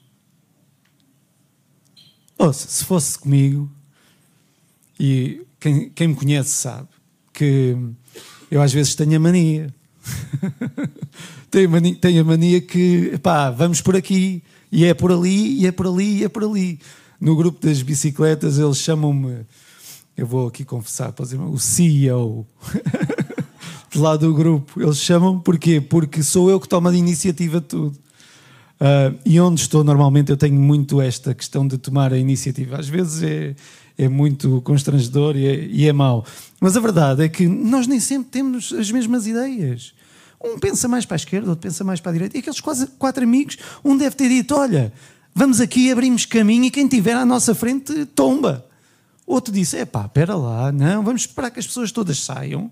[2.37, 3.71] Ouça, se fosse comigo,
[4.99, 6.89] e quem, quem me conhece sabe
[7.31, 7.77] que
[8.51, 9.73] eu às vezes tenho a mania.
[11.49, 15.65] tenho, mania tenho a mania que, pá, vamos por aqui, e é por ali, e
[15.65, 16.77] é por ali, e é por ali.
[17.21, 19.45] No grupo das bicicletas eles chamam-me,
[20.17, 21.13] eu vou aqui confessar,
[21.51, 22.45] o CEO.
[23.95, 24.81] de lá do grupo.
[24.81, 25.79] Eles chamam porquê?
[25.79, 27.97] Porque sou eu que tomo a iniciativa de tudo.
[28.75, 32.77] Uh, e onde estou normalmente eu tenho muito esta questão de tomar a iniciativa.
[32.77, 33.55] Às vezes é,
[33.97, 36.25] é muito constrangedor e é, e é mau.
[36.59, 39.93] Mas a verdade é que nós nem sempre temos as mesmas ideias.
[40.43, 42.37] Um pensa mais para a esquerda, outro pensa mais para a direita.
[42.37, 44.91] E aqueles quase quatro amigos, um deve ter dito: Olha,
[45.33, 48.65] vamos aqui, abrimos caminho e quem tiver à nossa frente tomba.
[49.25, 52.71] Outro disse: É pá, espera lá, não, vamos esperar que as pessoas todas saiam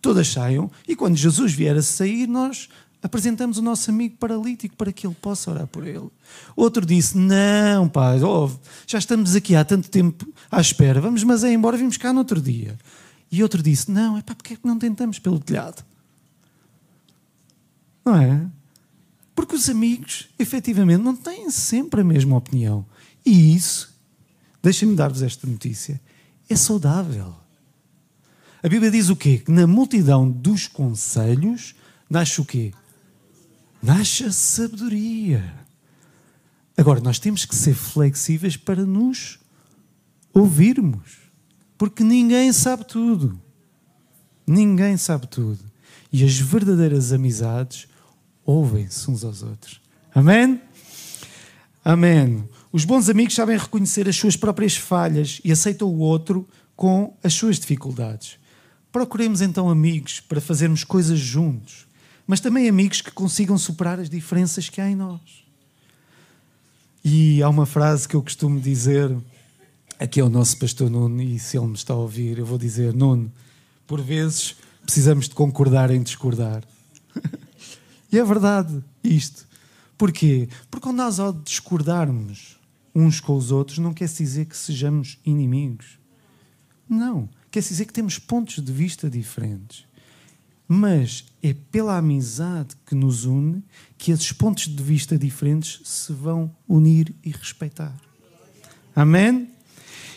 [0.00, 2.68] todas saiam, e quando Jesus vier a sair, nós
[3.02, 6.08] apresentamos o nosso amigo paralítico para que ele possa orar por ele.
[6.56, 8.50] Outro disse: Não, pá, oh,
[8.86, 12.20] já estamos aqui há tanto tempo à espera, vamos, mas é embora, vimos cá no
[12.20, 12.78] outro dia.
[13.30, 15.84] E outro disse: Não, é pá, porque é que não tentamos pelo telhado?
[18.04, 18.46] Não é?
[19.34, 22.84] Porque os amigos, efetivamente, não têm sempre a mesma opinião.
[23.24, 23.94] E isso,
[24.62, 26.00] deixem-me dar-vos esta notícia,
[26.48, 27.34] é saudável.
[28.62, 29.38] A Bíblia diz o quê?
[29.38, 31.74] Que na multidão dos conselhos
[32.10, 32.72] nasce o quê?
[33.82, 35.54] Nasce a sabedoria.
[36.76, 39.38] Agora, nós temos que ser flexíveis para nos
[40.32, 41.28] ouvirmos.
[41.76, 43.40] Porque ninguém sabe tudo.
[44.46, 45.64] Ninguém sabe tudo.
[46.12, 47.86] E as verdadeiras amizades
[48.44, 49.80] ouvem-se uns aos outros.
[50.14, 50.60] Amém?
[51.84, 52.48] Amém.
[52.70, 57.32] Os bons amigos sabem reconhecer as suas próprias falhas e aceitam o outro com as
[57.32, 58.38] suas dificuldades.
[58.92, 61.86] Procuremos então amigos para fazermos coisas juntos,
[62.26, 65.20] mas também amigos que consigam superar as diferenças que há em nós.
[67.02, 69.16] E há uma frase que eu costumo dizer,
[69.98, 72.58] aqui é o nosso pastor Nuno, e se ele me está a ouvir, eu vou
[72.58, 73.32] dizer: Nuno,
[73.86, 76.62] por vezes precisamos de concordar em discordar.
[78.12, 79.46] e é verdade isto.
[79.96, 80.48] Porquê?
[80.70, 82.57] Porque quando nós ao discordarmos
[82.98, 85.98] uns com os outros, não quer dizer que sejamos inimigos.
[86.88, 89.86] Não quer dizer que temos pontos de vista diferentes.
[90.66, 93.62] Mas é pela amizade que nos une
[93.96, 97.96] que esses pontos de vista diferentes se vão unir e respeitar.
[98.94, 99.48] Amém?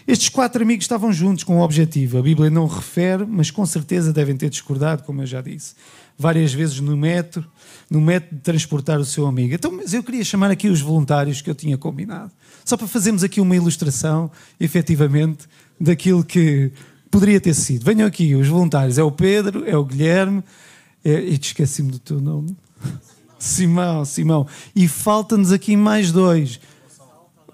[0.05, 2.17] Estes quatro amigos estavam juntos com um objetivo.
[2.17, 5.75] A Bíblia não refere, mas com certeza devem ter discordado, como eu já disse,
[6.17, 7.49] várias vezes no método,
[7.89, 9.53] no método de transportar o seu amigo.
[9.53, 12.31] Então, mas eu queria chamar aqui os voluntários que eu tinha combinado,
[12.65, 15.47] só para fazermos aqui uma ilustração, efetivamente,
[15.79, 16.71] daquilo que
[17.09, 17.83] poderia ter sido.
[17.83, 18.97] Venham aqui os voluntários.
[18.97, 20.43] É o Pedro, é o Guilherme.
[21.03, 22.55] É, e te esqueci-me do teu nome.
[23.37, 24.47] Simão, Simão.
[24.75, 26.59] E falta-nos aqui mais dois.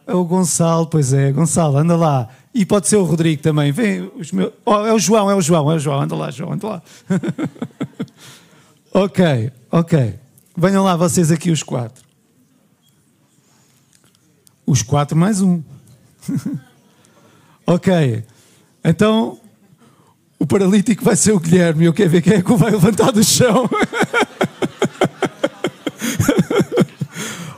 [0.06, 2.30] É o Gonçalo, pois é, Gonçalo, anda lá.
[2.54, 3.72] E pode ser o Rodrigo também.
[3.72, 4.52] Vem, os meus...
[4.66, 6.02] Oh, é o João, é o João, é o João.
[6.02, 6.82] Anda lá, João, anda lá.
[8.94, 10.16] ok, ok.
[10.56, 12.07] Venham lá vocês aqui os quatro.
[14.68, 15.62] Os quatro mais um.
[17.66, 18.24] ok.
[18.84, 19.40] Então,
[20.38, 21.86] o paralítico vai ser o Guilherme.
[21.86, 23.68] Eu quero ver quem é que o vai levantar do chão.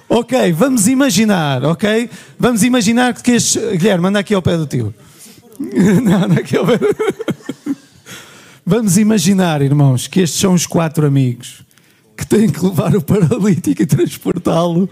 [0.07, 2.11] ok, vamos imaginar, ok?
[2.37, 3.59] Vamos imaginar que este.
[3.75, 4.93] Guilherme, anda aqui ao pé do tio.
[6.03, 6.95] Não, anda aqui ao pé do...
[8.63, 11.65] Vamos imaginar, irmãos, que estes são os quatro amigos
[12.15, 14.87] que têm que levar o paralítico e transportá-lo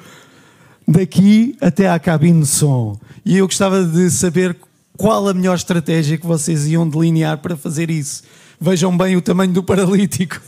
[0.87, 2.97] daqui até à cabine de som.
[3.25, 4.55] E eu gostava de saber
[4.95, 8.23] qual a melhor estratégia que vocês iam delinear para fazer isso.
[8.59, 10.41] Vejam bem o tamanho do paralítico.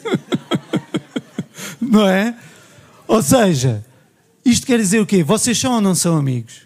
[1.81, 2.35] não é?
[3.07, 3.85] Ou seja,
[4.45, 5.23] isto quer dizer o quê?
[5.23, 6.61] Vocês são ou não são amigos?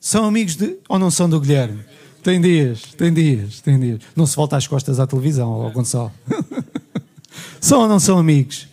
[0.00, 1.80] São amigos de, ou não são do Guilherme?
[2.22, 4.00] Tem dias, tem dias, tem dias.
[4.14, 6.12] Não se volta às costas à televisão, ó Gonçalo.
[7.60, 8.68] são ou não são amigos?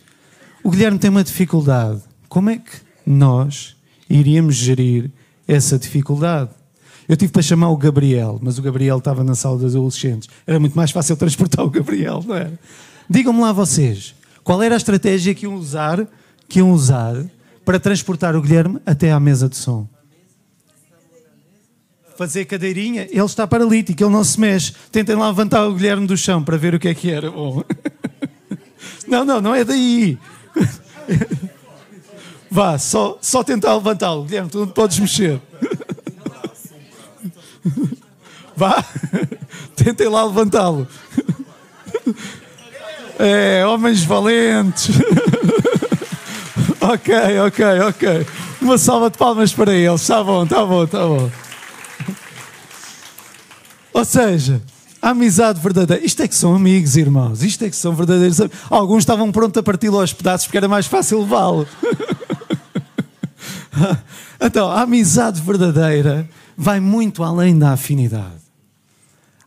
[0.62, 2.00] O Guilherme tem uma dificuldade.
[2.28, 2.70] Como é que
[3.04, 3.76] nós
[4.10, 5.10] iríamos gerir
[5.46, 6.50] essa dificuldade?
[7.08, 10.28] Eu tive para chamar o Gabriel, mas o Gabriel estava na sala dos adolescentes.
[10.46, 12.58] Era muito mais fácil transportar o Gabriel, não era?
[13.08, 16.06] Digam-me lá vocês, qual era a estratégia que iam usar,
[16.48, 17.16] que iam usar
[17.64, 19.88] para transportar o Guilherme até à mesa de som?
[22.16, 24.74] Fazer cadeirinha, ele está paralítico, ele não se mexe.
[24.92, 27.64] Tentem lá levantar o Guilherme do chão para ver o que é que era bom.
[29.08, 30.16] Não, não, não é daí.
[32.50, 34.24] Vá, só, só tentar levantá-lo.
[34.24, 35.40] Guilherme, tu não podes mexer.
[38.56, 38.84] Vá,
[39.76, 40.86] tentem lá levantá-lo.
[43.18, 44.90] É, homens valentes.
[46.80, 47.14] ok,
[47.46, 48.26] ok, ok.
[48.60, 50.00] Uma salva de palmas para eles.
[50.02, 51.30] Está bom, está bom, está bom.
[53.92, 54.62] Ou seja,
[55.00, 56.04] a amizade verdadeira.
[56.04, 57.42] Isto é que são amigos, irmãos.
[57.42, 58.58] Isto é que são verdadeiros amigos.
[58.68, 61.66] Alguns estavam prontos a parti-lo aos pedaços porque era mais fácil levá-lo.
[64.40, 68.40] então, a amizade verdadeira vai muito além da afinidade.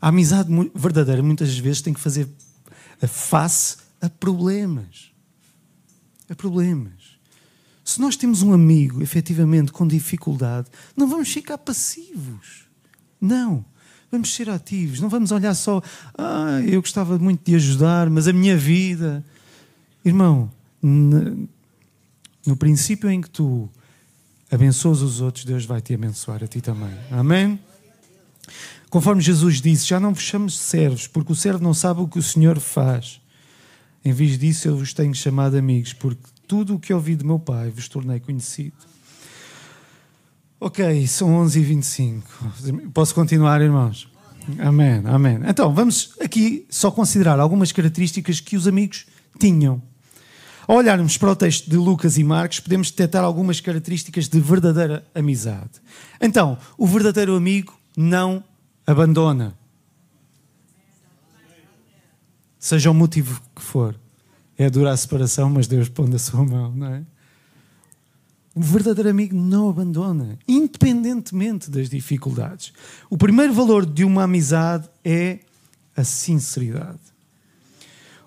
[0.01, 2.27] A amizade verdadeira muitas vezes tem que fazer
[3.07, 5.11] face a problemas.
[6.29, 7.17] A problemas.
[7.83, 12.65] Se nós temos um amigo efetivamente com dificuldade, não vamos ficar passivos.
[13.19, 13.65] Não.
[14.11, 14.99] Vamos ser ativos.
[14.99, 15.81] Não vamos olhar só,
[16.17, 19.23] ah, eu gostava muito de ajudar, mas a minha vida.
[20.03, 23.69] Irmão, no princípio em que tu
[24.53, 26.93] abençoas os outros, Deus vai te abençoar a ti também.
[27.11, 27.59] Amém?
[28.89, 32.19] Conforme Jesus disse: Já não vos chamo servos, porque o servo não sabe o que
[32.19, 33.19] o Senhor faz.
[34.05, 37.39] Em vez disso, eu vos tenho chamado amigos, porque tudo o que ouvi de meu
[37.39, 38.75] Pai vos tornei conhecido.
[40.59, 42.23] Ok, são 11h25.
[42.93, 44.07] Posso continuar, irmãos?
[44.59, 45.39] Amém, amém.
[45.47, 49.05] Então, vamos aqui só considerar algumas características que os amigos
[49.39, 49.81] tinham.
[50.67, 55.05] Ao olharmos para o texto de Lucas e Marcos, podemos detectar algumas características de verdadeira
[55.13, 55.81] amizade.
[56.21, 58.43] Então, o verdadeiro amigo não
[58.87, 59.57] abandona.
[62.57, 63.99] Seja o motivo que for.
[64.57, 67.03] É dura a separação, mas Deus põe a sua mão, não é?
[68.55, 72.71] O verdadeiro amigo não abandona, independentemente das dificuldades.
[73.09, 75.39] O primeiro valor de uma amizade é
[75.97, 77.12] a sinceridade.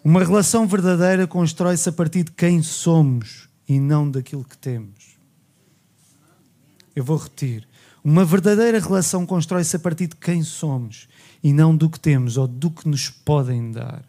[0.08, 5.16] Uma relação verdadeira constrói-se a partir de quem somos e não daquilo que temos.
[6.94, 7.66] Eu vou repetir.
[8.04, 11.08] Uma verdadeira relação constrói-se a partir de quem somos
[11.42, 14.04] e não do que temos ou do que nos podem dar.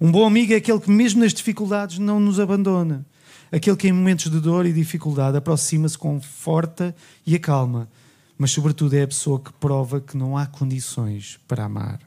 [0.00, 3.04] Um bom amigo é aquele que, mesmo nas dificuldades, não nos abandona.
[3.52, 6.96] Aquele que, em momentos de dor e dificuldade, aproxima-se, conforta
[7.26, 7.90] e acalma.
[8.38, 12.05] Mas, sobretudo, é a pessoa que prova que não há condições para amar.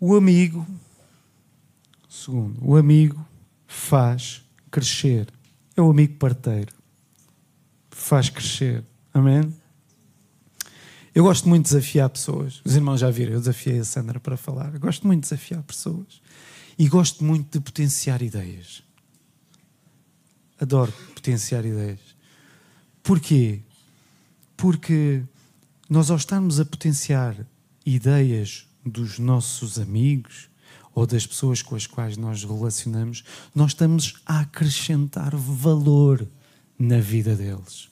[0.00, 0.66] O amigo,
[2.08, 3.24] segundo, o amigo
[3.66, 5.28] faz crescer.
[5.76, 6.80] É o amigo parteiro
[8.00, 8.84] faz crescer.
[9.12, 9.54] Amém?
[11.14, 12.60] Eu gosto muito de desafiar pessoas.
[12.64, 14.72] Os irmãos já viram, eu desafiei a Sandra para falar.
[14.72, 16.20] Eu gosto muito de desafiar pessoas.
[16.78, 18.82] E gosto muito de potenciar ideias.
[20.58, 22.00] Adoro potenciar ideias.
[23.02, 23.60] Porquê?
[24.56, 25.22] Porque
[25.88, 27.36] nós, ao estarmos a potenciar
[27.84, 30.48] ideias dos nossos amigos
[30.94, 36.26] ou das pessoas com as quais nós relacionamos, nós estamos a acrescentar valor
[36.78, 37.88] na vida deles.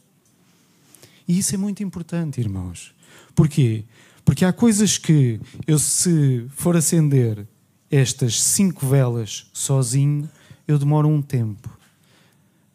[1.26, 2.94] E isso é muito importante, irmãos.
[3.34, 3.84] Porquê?
[4.24, 7.46] Porque há coisas que eu, se for acender
[7.90, 10.28] estas cinco velas sozinho,
[10.66, 11.77] eu demoro um tempo.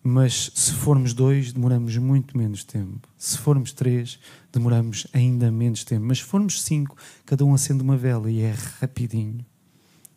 [0.03, 3.07] Mas se formos dois, demoramos muito menos tempo.
[3.17, 4.19] Se formos três,
[4.51, 6.05] demoramos ainda menos tempo.
[6.05, 9.45] Mas se formos cinco, cada um acende uma vela e é rapidinho.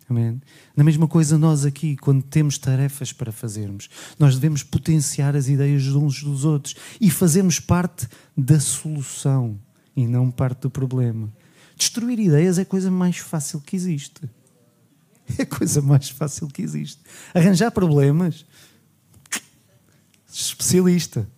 [0.08, 0.40] Amém?
[0.76, 5.86] Na mesma coisa, nós aqui, quando temos tarefas para fazermos, nós devemos potenciar as ideias
[5.86, 9.58] uns dos outros e fazermos parte da solução
[9.96, 11.32] e não parte do problema.
[11.76, 14.20] Destruir ideias é a coisa mais fácil que existe.
[15.38, 17.00] É a coisa mais fácil que existe.
[17.34, 18.46] Arranjar problemas,
[20.44, 21.28] especialista.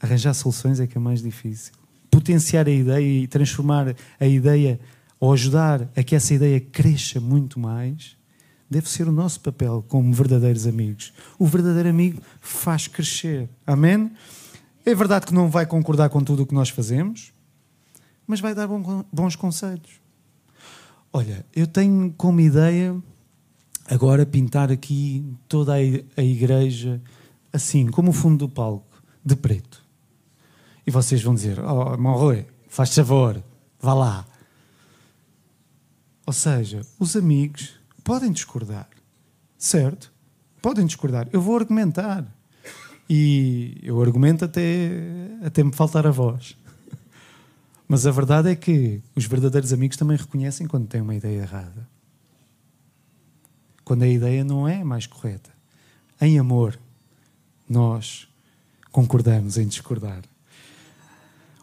[0.00, 1.72] Arranjar soluções é que é mais difícil.
[2.10, 4.78] Potenciar a ideia e transformar a ideia
[5.18, 8.16] ou ajudar a que essa ideia cresça muito mais,
[8.68, 11.12] deve ser o nosso papel como verdadeiros amigos.
[11.38, 13.48] O verdadeiro amigo faz crescer.
[13.66, 14.10] Amém?
[14.84, 17.32] É verdade que não vai concordar com tudo o que nós fazemos,
[18.26, 18.68] mas vai dar
[19.10, 20.00] bons conselhos.
[21.10, 22.94] Olha, eu tenho como ideia
[23.86, 27.00] agora pintar aqui toda a igreja
[27.54, 29.82] assim, como o fundo do palco, de preto.
[30.84, 33.42] E vocês vão dizer: Oh, Monroe, faz favor,
[33.80, 34.26] vá lá.
[36.26, 38.88] Ou seja, os amigos podem discordar,
[39.56, 40.12] certo?
[40.60, 41.28] Podem discordar.
[41.32, 42.26] Eu vou argumentar.
[43.08, 44.90] E eu argumento até,
[45.44, 46.56] até me faltar a voz.
[47.86, 51.86] Mas a verdade é que os verdadeiros amigos também reconhecem quando têm uma ideia errada.
[53.84, 55.50] Quando a ideia não é mais correta.
[56.18, 56.78] Em amor,
[57.68, 58.28] nós
[58.90, 60.22] concordamos em discordar.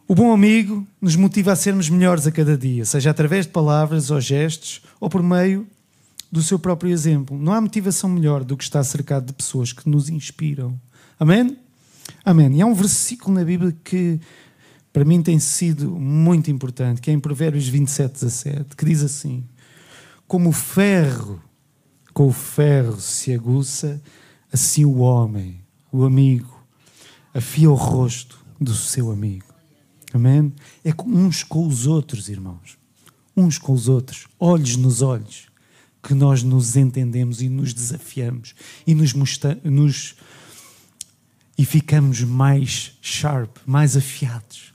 [0.07, 4.11] O bom amigo nos motiva a sermos melhores a cada dia, seja através de palavras
[4.11, 5.65] ou gestos ou por meio
[6.29, 7.37] do seu próprio exemplo.
[7.37, 10.77] Não há motivação melhor do que estar cercado de pessoas que nos inspiram.
[11.17, 11.57] Amém?
[12.25, 12.57] Amém.
[12.57, 14.19] E há um versículo na Bíblia que
[14.91, 19.45] para mim tem sido muito importante, que é em Provérbios 27, 17, que diz assim:
[20.27, 21.41] Como o ferro,
[22.13, 24.01] com o ferro se aguça,
[24.51, 25.60] assim o homem,
[25.91, 26.61] o amigo,
[27.33, 29.45] afia o rosto do seu amigo.
[30.13, 30.53] Amém?
[30.83, 32.77] É uns com os outros, irmãos.
[33.35, 35.47] Uns com os outros, olhos nos olhos,
[36.03, 38.53] que nós nos entendemos e nos desafiamos
[38.85, 39.13] e nos,
[39.63, 40.15] nos
[41.57, 44.73] e ficamos mais sharp, mais afiados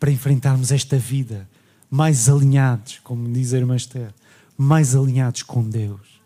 [0.00, 1.46] para enfrentarmos esta vida,
[1.90, 4.14] mais alinhados, como diz a irmã Esther,
[4.56, 6.20] mais alinhados com Deus.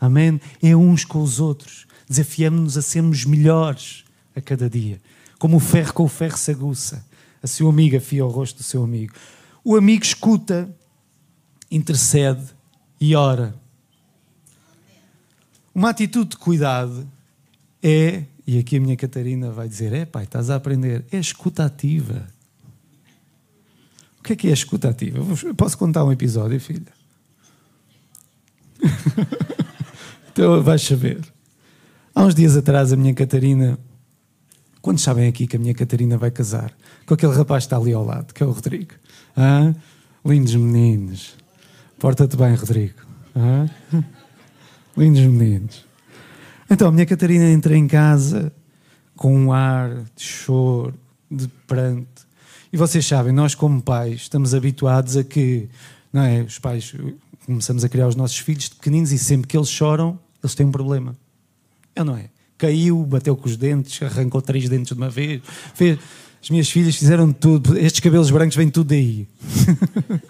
[0.00, 0.40] Amém?
[0.62, 1.86] É uns com os outros.
[2.08, 4.04] Desafiamos-nos a sermos melhores
[4.34, 5.00] a cada dia.
[5.38, 7.04] Como o ferro com o ferro se aguça.
[7.42, 9.14] A seu amigo afia o rosto do seu amigo.
[9.62, 10.74] O amigo escuta,
[11.70, 12.44] intercede
[13.00, 13.54] e ora.
[15.74, 17.08] Uma atitude de cuidado
[17.82, 21.64] é, e aqui a minha Catarina vai dizer: é pai, estás a aprender, é escuta
[21.64, 22.26] ativa.
[24.18, 25.20] O que é que é escuta ativa?
[25.54, 26.92] Posso contar um episódio, filha?
[30.32, 31.20] então vais saber.
[32.18, 33.78] Há uns dias atrás, a minha Catarina
[34.82, 37.92] quando sabem aqui que a minha Catarina vai casar com aquele rapaz que está ali
[37.92, 38.90] ao lado, que é o Rodrigo?
[39.36, 39.72] Ah?
[40.26, 41.36] Lindos meninos.
[41.96, 42.96] Porta-te bem, Rodrigo.
[43.36, 43.68] Ah?
[44.98, 45.84] Lindos meninos.
[46.68, 48.52] Então, a minha Catarina entra em casa
[49.14, 50.98] com um ar de choro,
[51.30, 52.26] de pranto.
[52.72, 55.68] E vocês sabem, nós como pais estamos habituados a que,
[56.12, 56.42] não é?
[56.42, 56.92] Os pais
[57.46, 60.72] começamos a criar os nossos filhos pequeninos e sempre que eles choram, eles têm um
[60.72, 61.14] problema.
[61.98, 62.30] É ou não é?
[62.58, 65.40] caiu, bateu com os dentes, arrancou três dentes de uma vez.
[65.74, 65.98] Fez...
[66.42, 67.76] As minhas filhas fizeram tudo.
[67.76, 69.26] Estes cabelos brancos vêm tudo daí.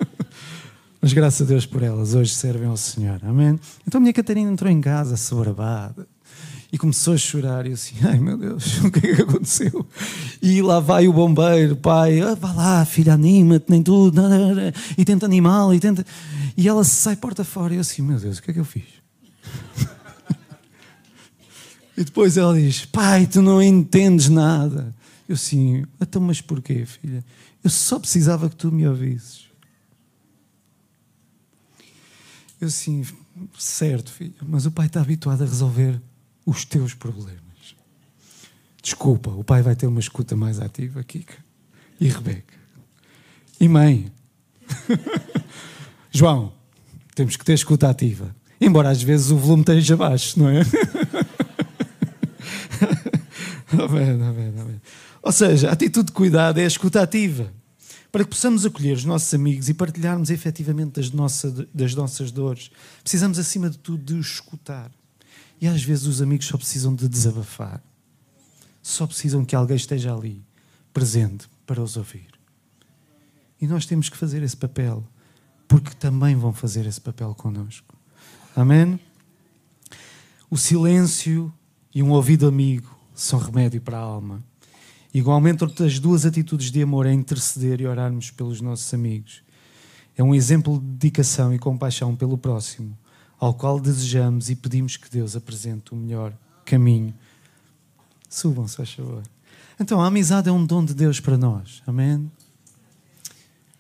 [1.01, 3.21] Mas graças a Deus por elas, hoje servem ao Senhor.
[3.23, 3.59] Amém?
[3.87, 6.07] Então a minha Catarina entrou em casa, sobrabada,
[6.73, 7.67] e começou a chorar.
[7.67, 9.87] E eu assim, ai meu Deus, o que é que aconteceu?
[10.41, 14.21] E lá vai o bombeiro, pai, ah, vá lá, filha, anima-te, nem tudo,
[14.97, 16.05] e tenta animá-la, e tenta.
[16.57, 17.75] E ela sai porta fora.
[17.75, 18.98] E eu assim, meu Deus, o que é que eu fiz?
[21.99, 24.95] E depois ela diz: Pai, tu não entendes nada.
[25.29, 27.25] Eu sim, então, mas porquê, filha?
[27.63, 29.49] Eu só precisava que tu me ouvisses.
[32.61, 33.05] Eu sim,
[33.59, 36.01] certo, filha, mas o pai está habituado a resolver
[36.47, 37.43] os teus problemas.
[38.81, 41.37] Desculpa, o pai vai ter uma escuta mais ativa, Kika.
[42.01, 42.55] E Rebeca.
[43.61, 44.11] E mãe.
[46.13, 46.53] João,
[47.17, 48.35] temos que ter escuta ativa.
[48.61, 50.63] Embora às vezes o volume esteja baixo, não é?
[53.73, 54.81] amém, amém, amém.
[55.23, 57.53] Ou seja, a atitude de cuidado é a escuta ativa.
[58.11, 62.71] Para que possamos acolher os nossos amigos e partilharmos efetivamente das, nossa, das nossas dores,
[63.03, 64.91] precisamos, acima de tudo, de os escutar.
[65.61, 67.83] E às vezes os amigos só precisam de desabafar.
[68.83, 70.43] Só precisam que alguém esteja ali,
[70.95, 72.29] presente, para os ouvir.
[73.61, 75.07] E nós temos que fazer esse papel,
[75.67, 77.95] porque também vão fazer esse papel connosco.
[78.57, 78.99] Amém?
[80.49, 81.53] O silêncio
[81.95, 84.43] e um ouvido amigo são remédio para a alma.
[85.13, 89.43] Igualmente, outras duas atitudes de amor é interceder e orarmos pelos nossos amigos.
[90.17, 92.97] É um exemplo de dedicação e compaixão pelo próximo,
[93.39, 96.33] ao qual desejamos e pedimos que Deus apresente o melhor
[96.65, 97.15] caminho.
[98.29, 99.23] Subam, se faz favor.
[99.81, 101.83] Então, a amizade é um dom de Deus para nós.
[101.87, 102.31] Amém?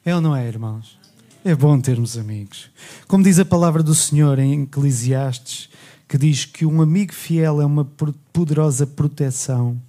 [0.04, 0.98] É ou não é, irmãos?
[1.44, 2.70] É bom termos amigos.
[3.06, 5.68] Como diz a palavra do Senhor em Eclesiastes
[6.08, 7.84] que diz que um amigo fiel é uma
[8.32, 9.80] poderosa proteção.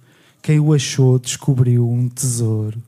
[0.42, 2.80] Quem o achou descobriu um tesouro.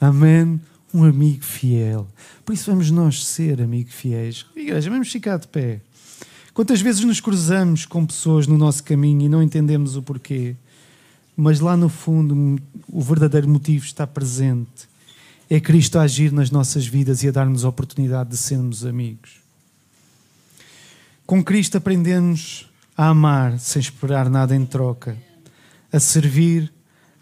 [0.00, 0.60] Amém?
[0.92, 2.06] um amigo fiel.
[2.44, 4.46] Por isso vamos nós ser amigos fiéis.
[4.56, 5.80] Igreja, vamos ficar de pé.
[6.54, 10.56] Quantas vezes nos cruzamos com pessoas no nosso caminho e não entendemos o porquê,
[11.36, 14.88] mas lá no fundo o verdadeiro motivo está presente.
[15.48, 19.47] É Cristo a agir nas nossas vidas e a dar-nos a oportunidade de sermos amigos.
[21.28, 22.66] Com Cristo aprendemos
[22.96, 25.14] a amar sem esperar nada em troca,
[25.92, 26.72] a servir,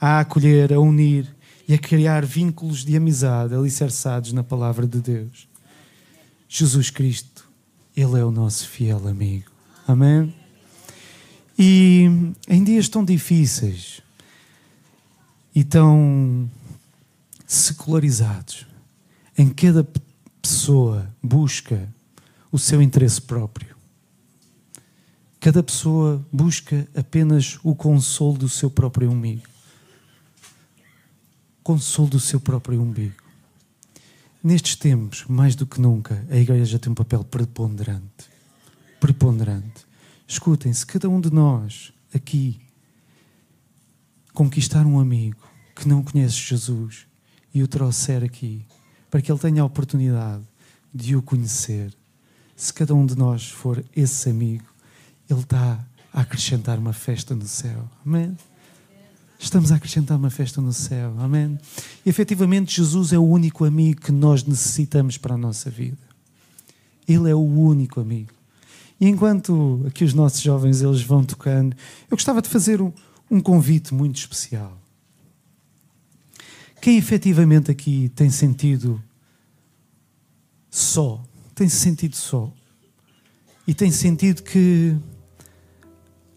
[0.01, 1.35] a acolher, a unir
[1.67, 5.49] e a criar vínculos de amizade alicerçados na palavra de Deus.
[6.49, 7.51] Jesus Cristo,
[7.97, 9.51] Ele é o nosso fiel amigo.
[9.89, 10.33] Amém?
[11.59, 12.09] E
[12.47, 14.01] em dias tão difíceis
[15.53, 16.49] e tão
[17.45, 18.69] secularizados,
[19.37, 19.85] em cada
[20.41, 21.93] pessoa busca
[22.53, 23.76] o seu interesse próprio.
[25.47, 29.45] Cada pessoa busca apenas o consolo do seu próprio umbigo
[31.63, 33.23] consolo do seu próprio umbigo.
[34.43, 38.29] Nestes tempos, mais do que nunca, a Igreja tem um papel preponderante.
[38.99, 39.87] Preponderante.
[40.27, 42.61] Escutem, se cada um de nós aqui
[44.35, 47.07] conquistar um amigo que não conhece Jesus
[47.55, 48.67] e o trouxer aqui,
[49.09, 50.43] para que ele tenha a oportunidade
[50.93, 51.95] de o conhecer,
[52.57, 54.75] se cada um de nós for esse amigo,
[55.29, 57.89] ele está a acrescentar uma festa no céu.
[58.05, 58.37] Amém?
[59.39, 61.15] Estamos a acrescentar uma festa no céu.
[61.19, 61.59] Amém?
[62.05, 65.99] E efetivamente, Jesus é o único amigo que nós necessitamos para a nossa vida.
[67.07, 68.33] Ele é o único amigo.
[68.99, 71.77] E enquanto aqui os nossos jovens eles vão tocando,
[72.11, 72.93] eu gostava de fazer um,
[73.31, 74.81] um convite muito especial.
[76.81, 79.03] Quem efetivamente aqui tem sentido
[80.71, 81.23] só,
[81.55, 82.53] tem se sentido só,
[83.67, 84.97] e tem sentido que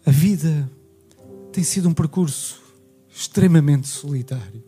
[0.04, 0.70] a vida
[1.52, 2.60] tem sido um percurso
[3.10, 4.62] extremamente solitário.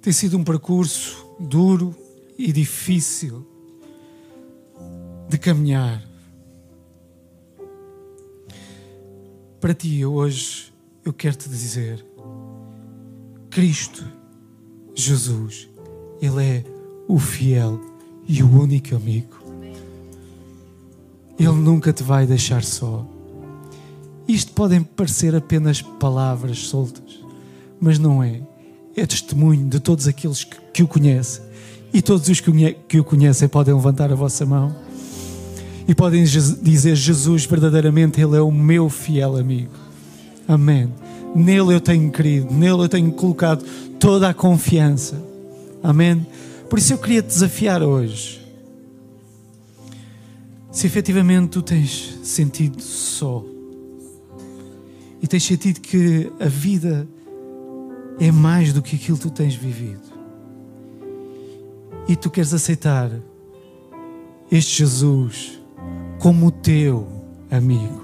[0.00, 1.94] Tem sido um percurso duro
[2.38, 3.46] e difícil
[5.28, 6.02] de caminhar.
[9.60, 10.72] Para ti, hoje,
[11.04, 12.04] eu quero te dizer:
[13.48, 14.04] Cristo,
[14.94, 15.68] Jesus,
[16.20, 16.64] Ele é
[17.08, 17.80] o fiel
[18.26, 19.41] e o único amigo.
[21.38, 23.06] Ele nunca te vai deixar só.
[24.26, 27.20] Isto podem parecer apenas palavras soltas,
[27.80, 28.40] mas não é.
[28.96, 31.42] É testemunho de todos aqueles que, que o conhecem.
[31.92, 34.74] E todos os que o conhecem podem levantar a vossa mão
[35.86, 39.72] e podem dizer: Jesus, verdadeiramente, Ele é o meu fiel amigo.
[40.46, 40.92] Amém.
[41.34, 43.64] Nele eu tenho querido, nele eu tenho colocado
[43.98, 45.22] toda a confiança.
[45.82, 46.26] Amém.
[46.68, 48.41] Por isso eu queria te desafiar hoje.
[50.72, 53.44] Se efetivamente tu tens sentido só,
[55.20, 57.06] e tens sentido que a vida
[58.18, 60.00] é mais do que aquilo que tu tens vivido.
[62.08, 63.10] E tu queres aceitar
[64.50, 65.60] este Jesus
[66.18, 67.06] como o teu
[67.50, 68.02] amigo,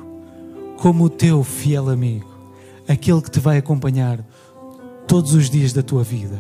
[0.77, 2.29] como o teu fiel amigo,
[2.87, 4.23] aquele que te vai acompanhar
[5.07, 6.39] todos os dias da tua vida,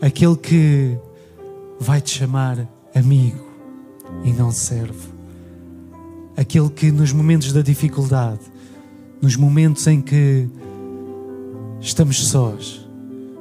[0.00, 0.98] aquele que
[1.78, 3.47] vai te chamar amigo
[4.24, 5.12] e não servo,
[6.36, 8.40] aquele que nos momentos da dificuldade
[9.20, 10.48] nos momentos em que
[11.80, 12.86] estamos sós,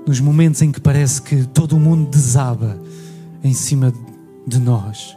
[0.06, 2.80] nos momentos em que parece que todo o mundo desaba
[3.44, 3.94] em cima
[4.46, 5.16] de nós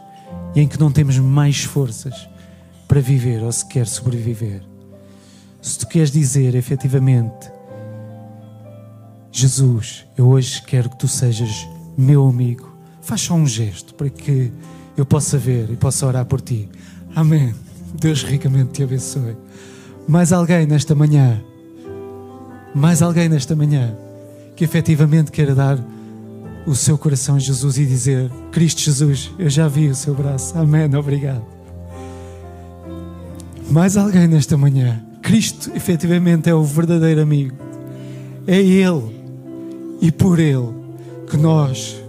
[0.55, 2.27] e em que não temos mais forças
[2.87, 4.61] para viver ou sequer sobreviver.
[5.61, 7.51] Se tu queres dizer efetivamente,
[9.31, 12.69] Jesus, eu hoje quero que tu sejas meu amigo,
[13.01, 14.51] faz só um gesto para que
[15.01, 16.69] eu possa ver e possa orar por ti.
[17.15, 17.55] Amém.
[17.99, 19.35] Deus ricamente te abençoe.
[20.07, 21.41] Mais alguém nesta manhã,
[22.75, 23.97] mais alguém nesta manhã
[24.55, 25.79] que efetivamente queira dar
[26.67, 30.55] o seu coração a Jesus e dizer: Cristo Jesus, eu já vi o seu braço.
[30.55, 30.95] Amém.
[30.95, 31.43] Obrigado.
[33.71, 35.03] Mais alguém nesta manhã.
[35.23, 37.55] Cristo efetivamente é o verdadeiro amigo.
[38.45, 39.19] É Ele
[39.99, 40.69] e por Ele
[41.27, 41.99] que nós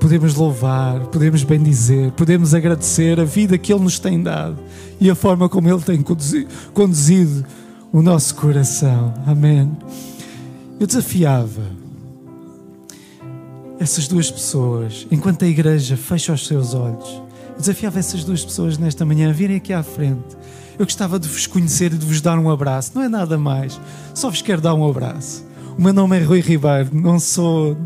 [0.00, 4.56] podemos louvar, podemos bendizer, podemos agradecer a vida que Ele nos tem dado
[4.98, 6.02] e a forma como Ele tem
[6.72, 7.44] conduzido
[7.92, 9.12] o nosso coração.
[9.26, 9.70] Amém.
[10.80, 11.62] Eu desafiava
[13.78, 17.08] essas duas pessoas, enquanto a igreja fecha os seus olhos,
[17.50, 20.36] eu desafiava essas duas pessoas nesta manhã a virem aqui à frente.
[20.78, 22.92] Eu gostava de vos conhecer e de vos dar um abraço.
[22.94, 23.78] Não é nada mais,
[24.14, 25.44] só vos quero dar um abraço.
[25.78, 27.76] O meu nome é Rui Ribeiro, não sou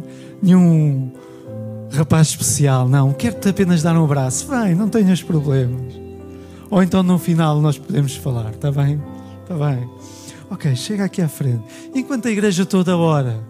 [0.41, 1.11] nenhum
[1.95, 3.13] rapaz especial, não.
[3.13, 4.47] Quero-te apenas dar um abraço.
[4.47, 5.95] Vai, não tenhas problemas.
[6.71, 9.01] Ou então no final nós podemos falar, está bem?
[9.43, 9.89] Está bem.
[10.51, 11.63] Ok, chega aqui à frente.
[11.95, 13.43] Enquanto a igreja toda ora,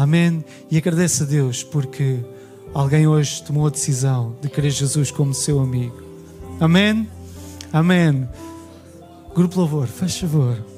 [0.00, 0.42] Amém.
[0.70, 2.20] E agradece a Deus porque
[2.72, 6.02] alguém hoje tomou a decisão de querer Jesus como seu amigo.
[6.58, 7.06] Amém.
[7.70, 8.26] Amém.
[9.34, 10.69] Grupo Louvor, faz favor.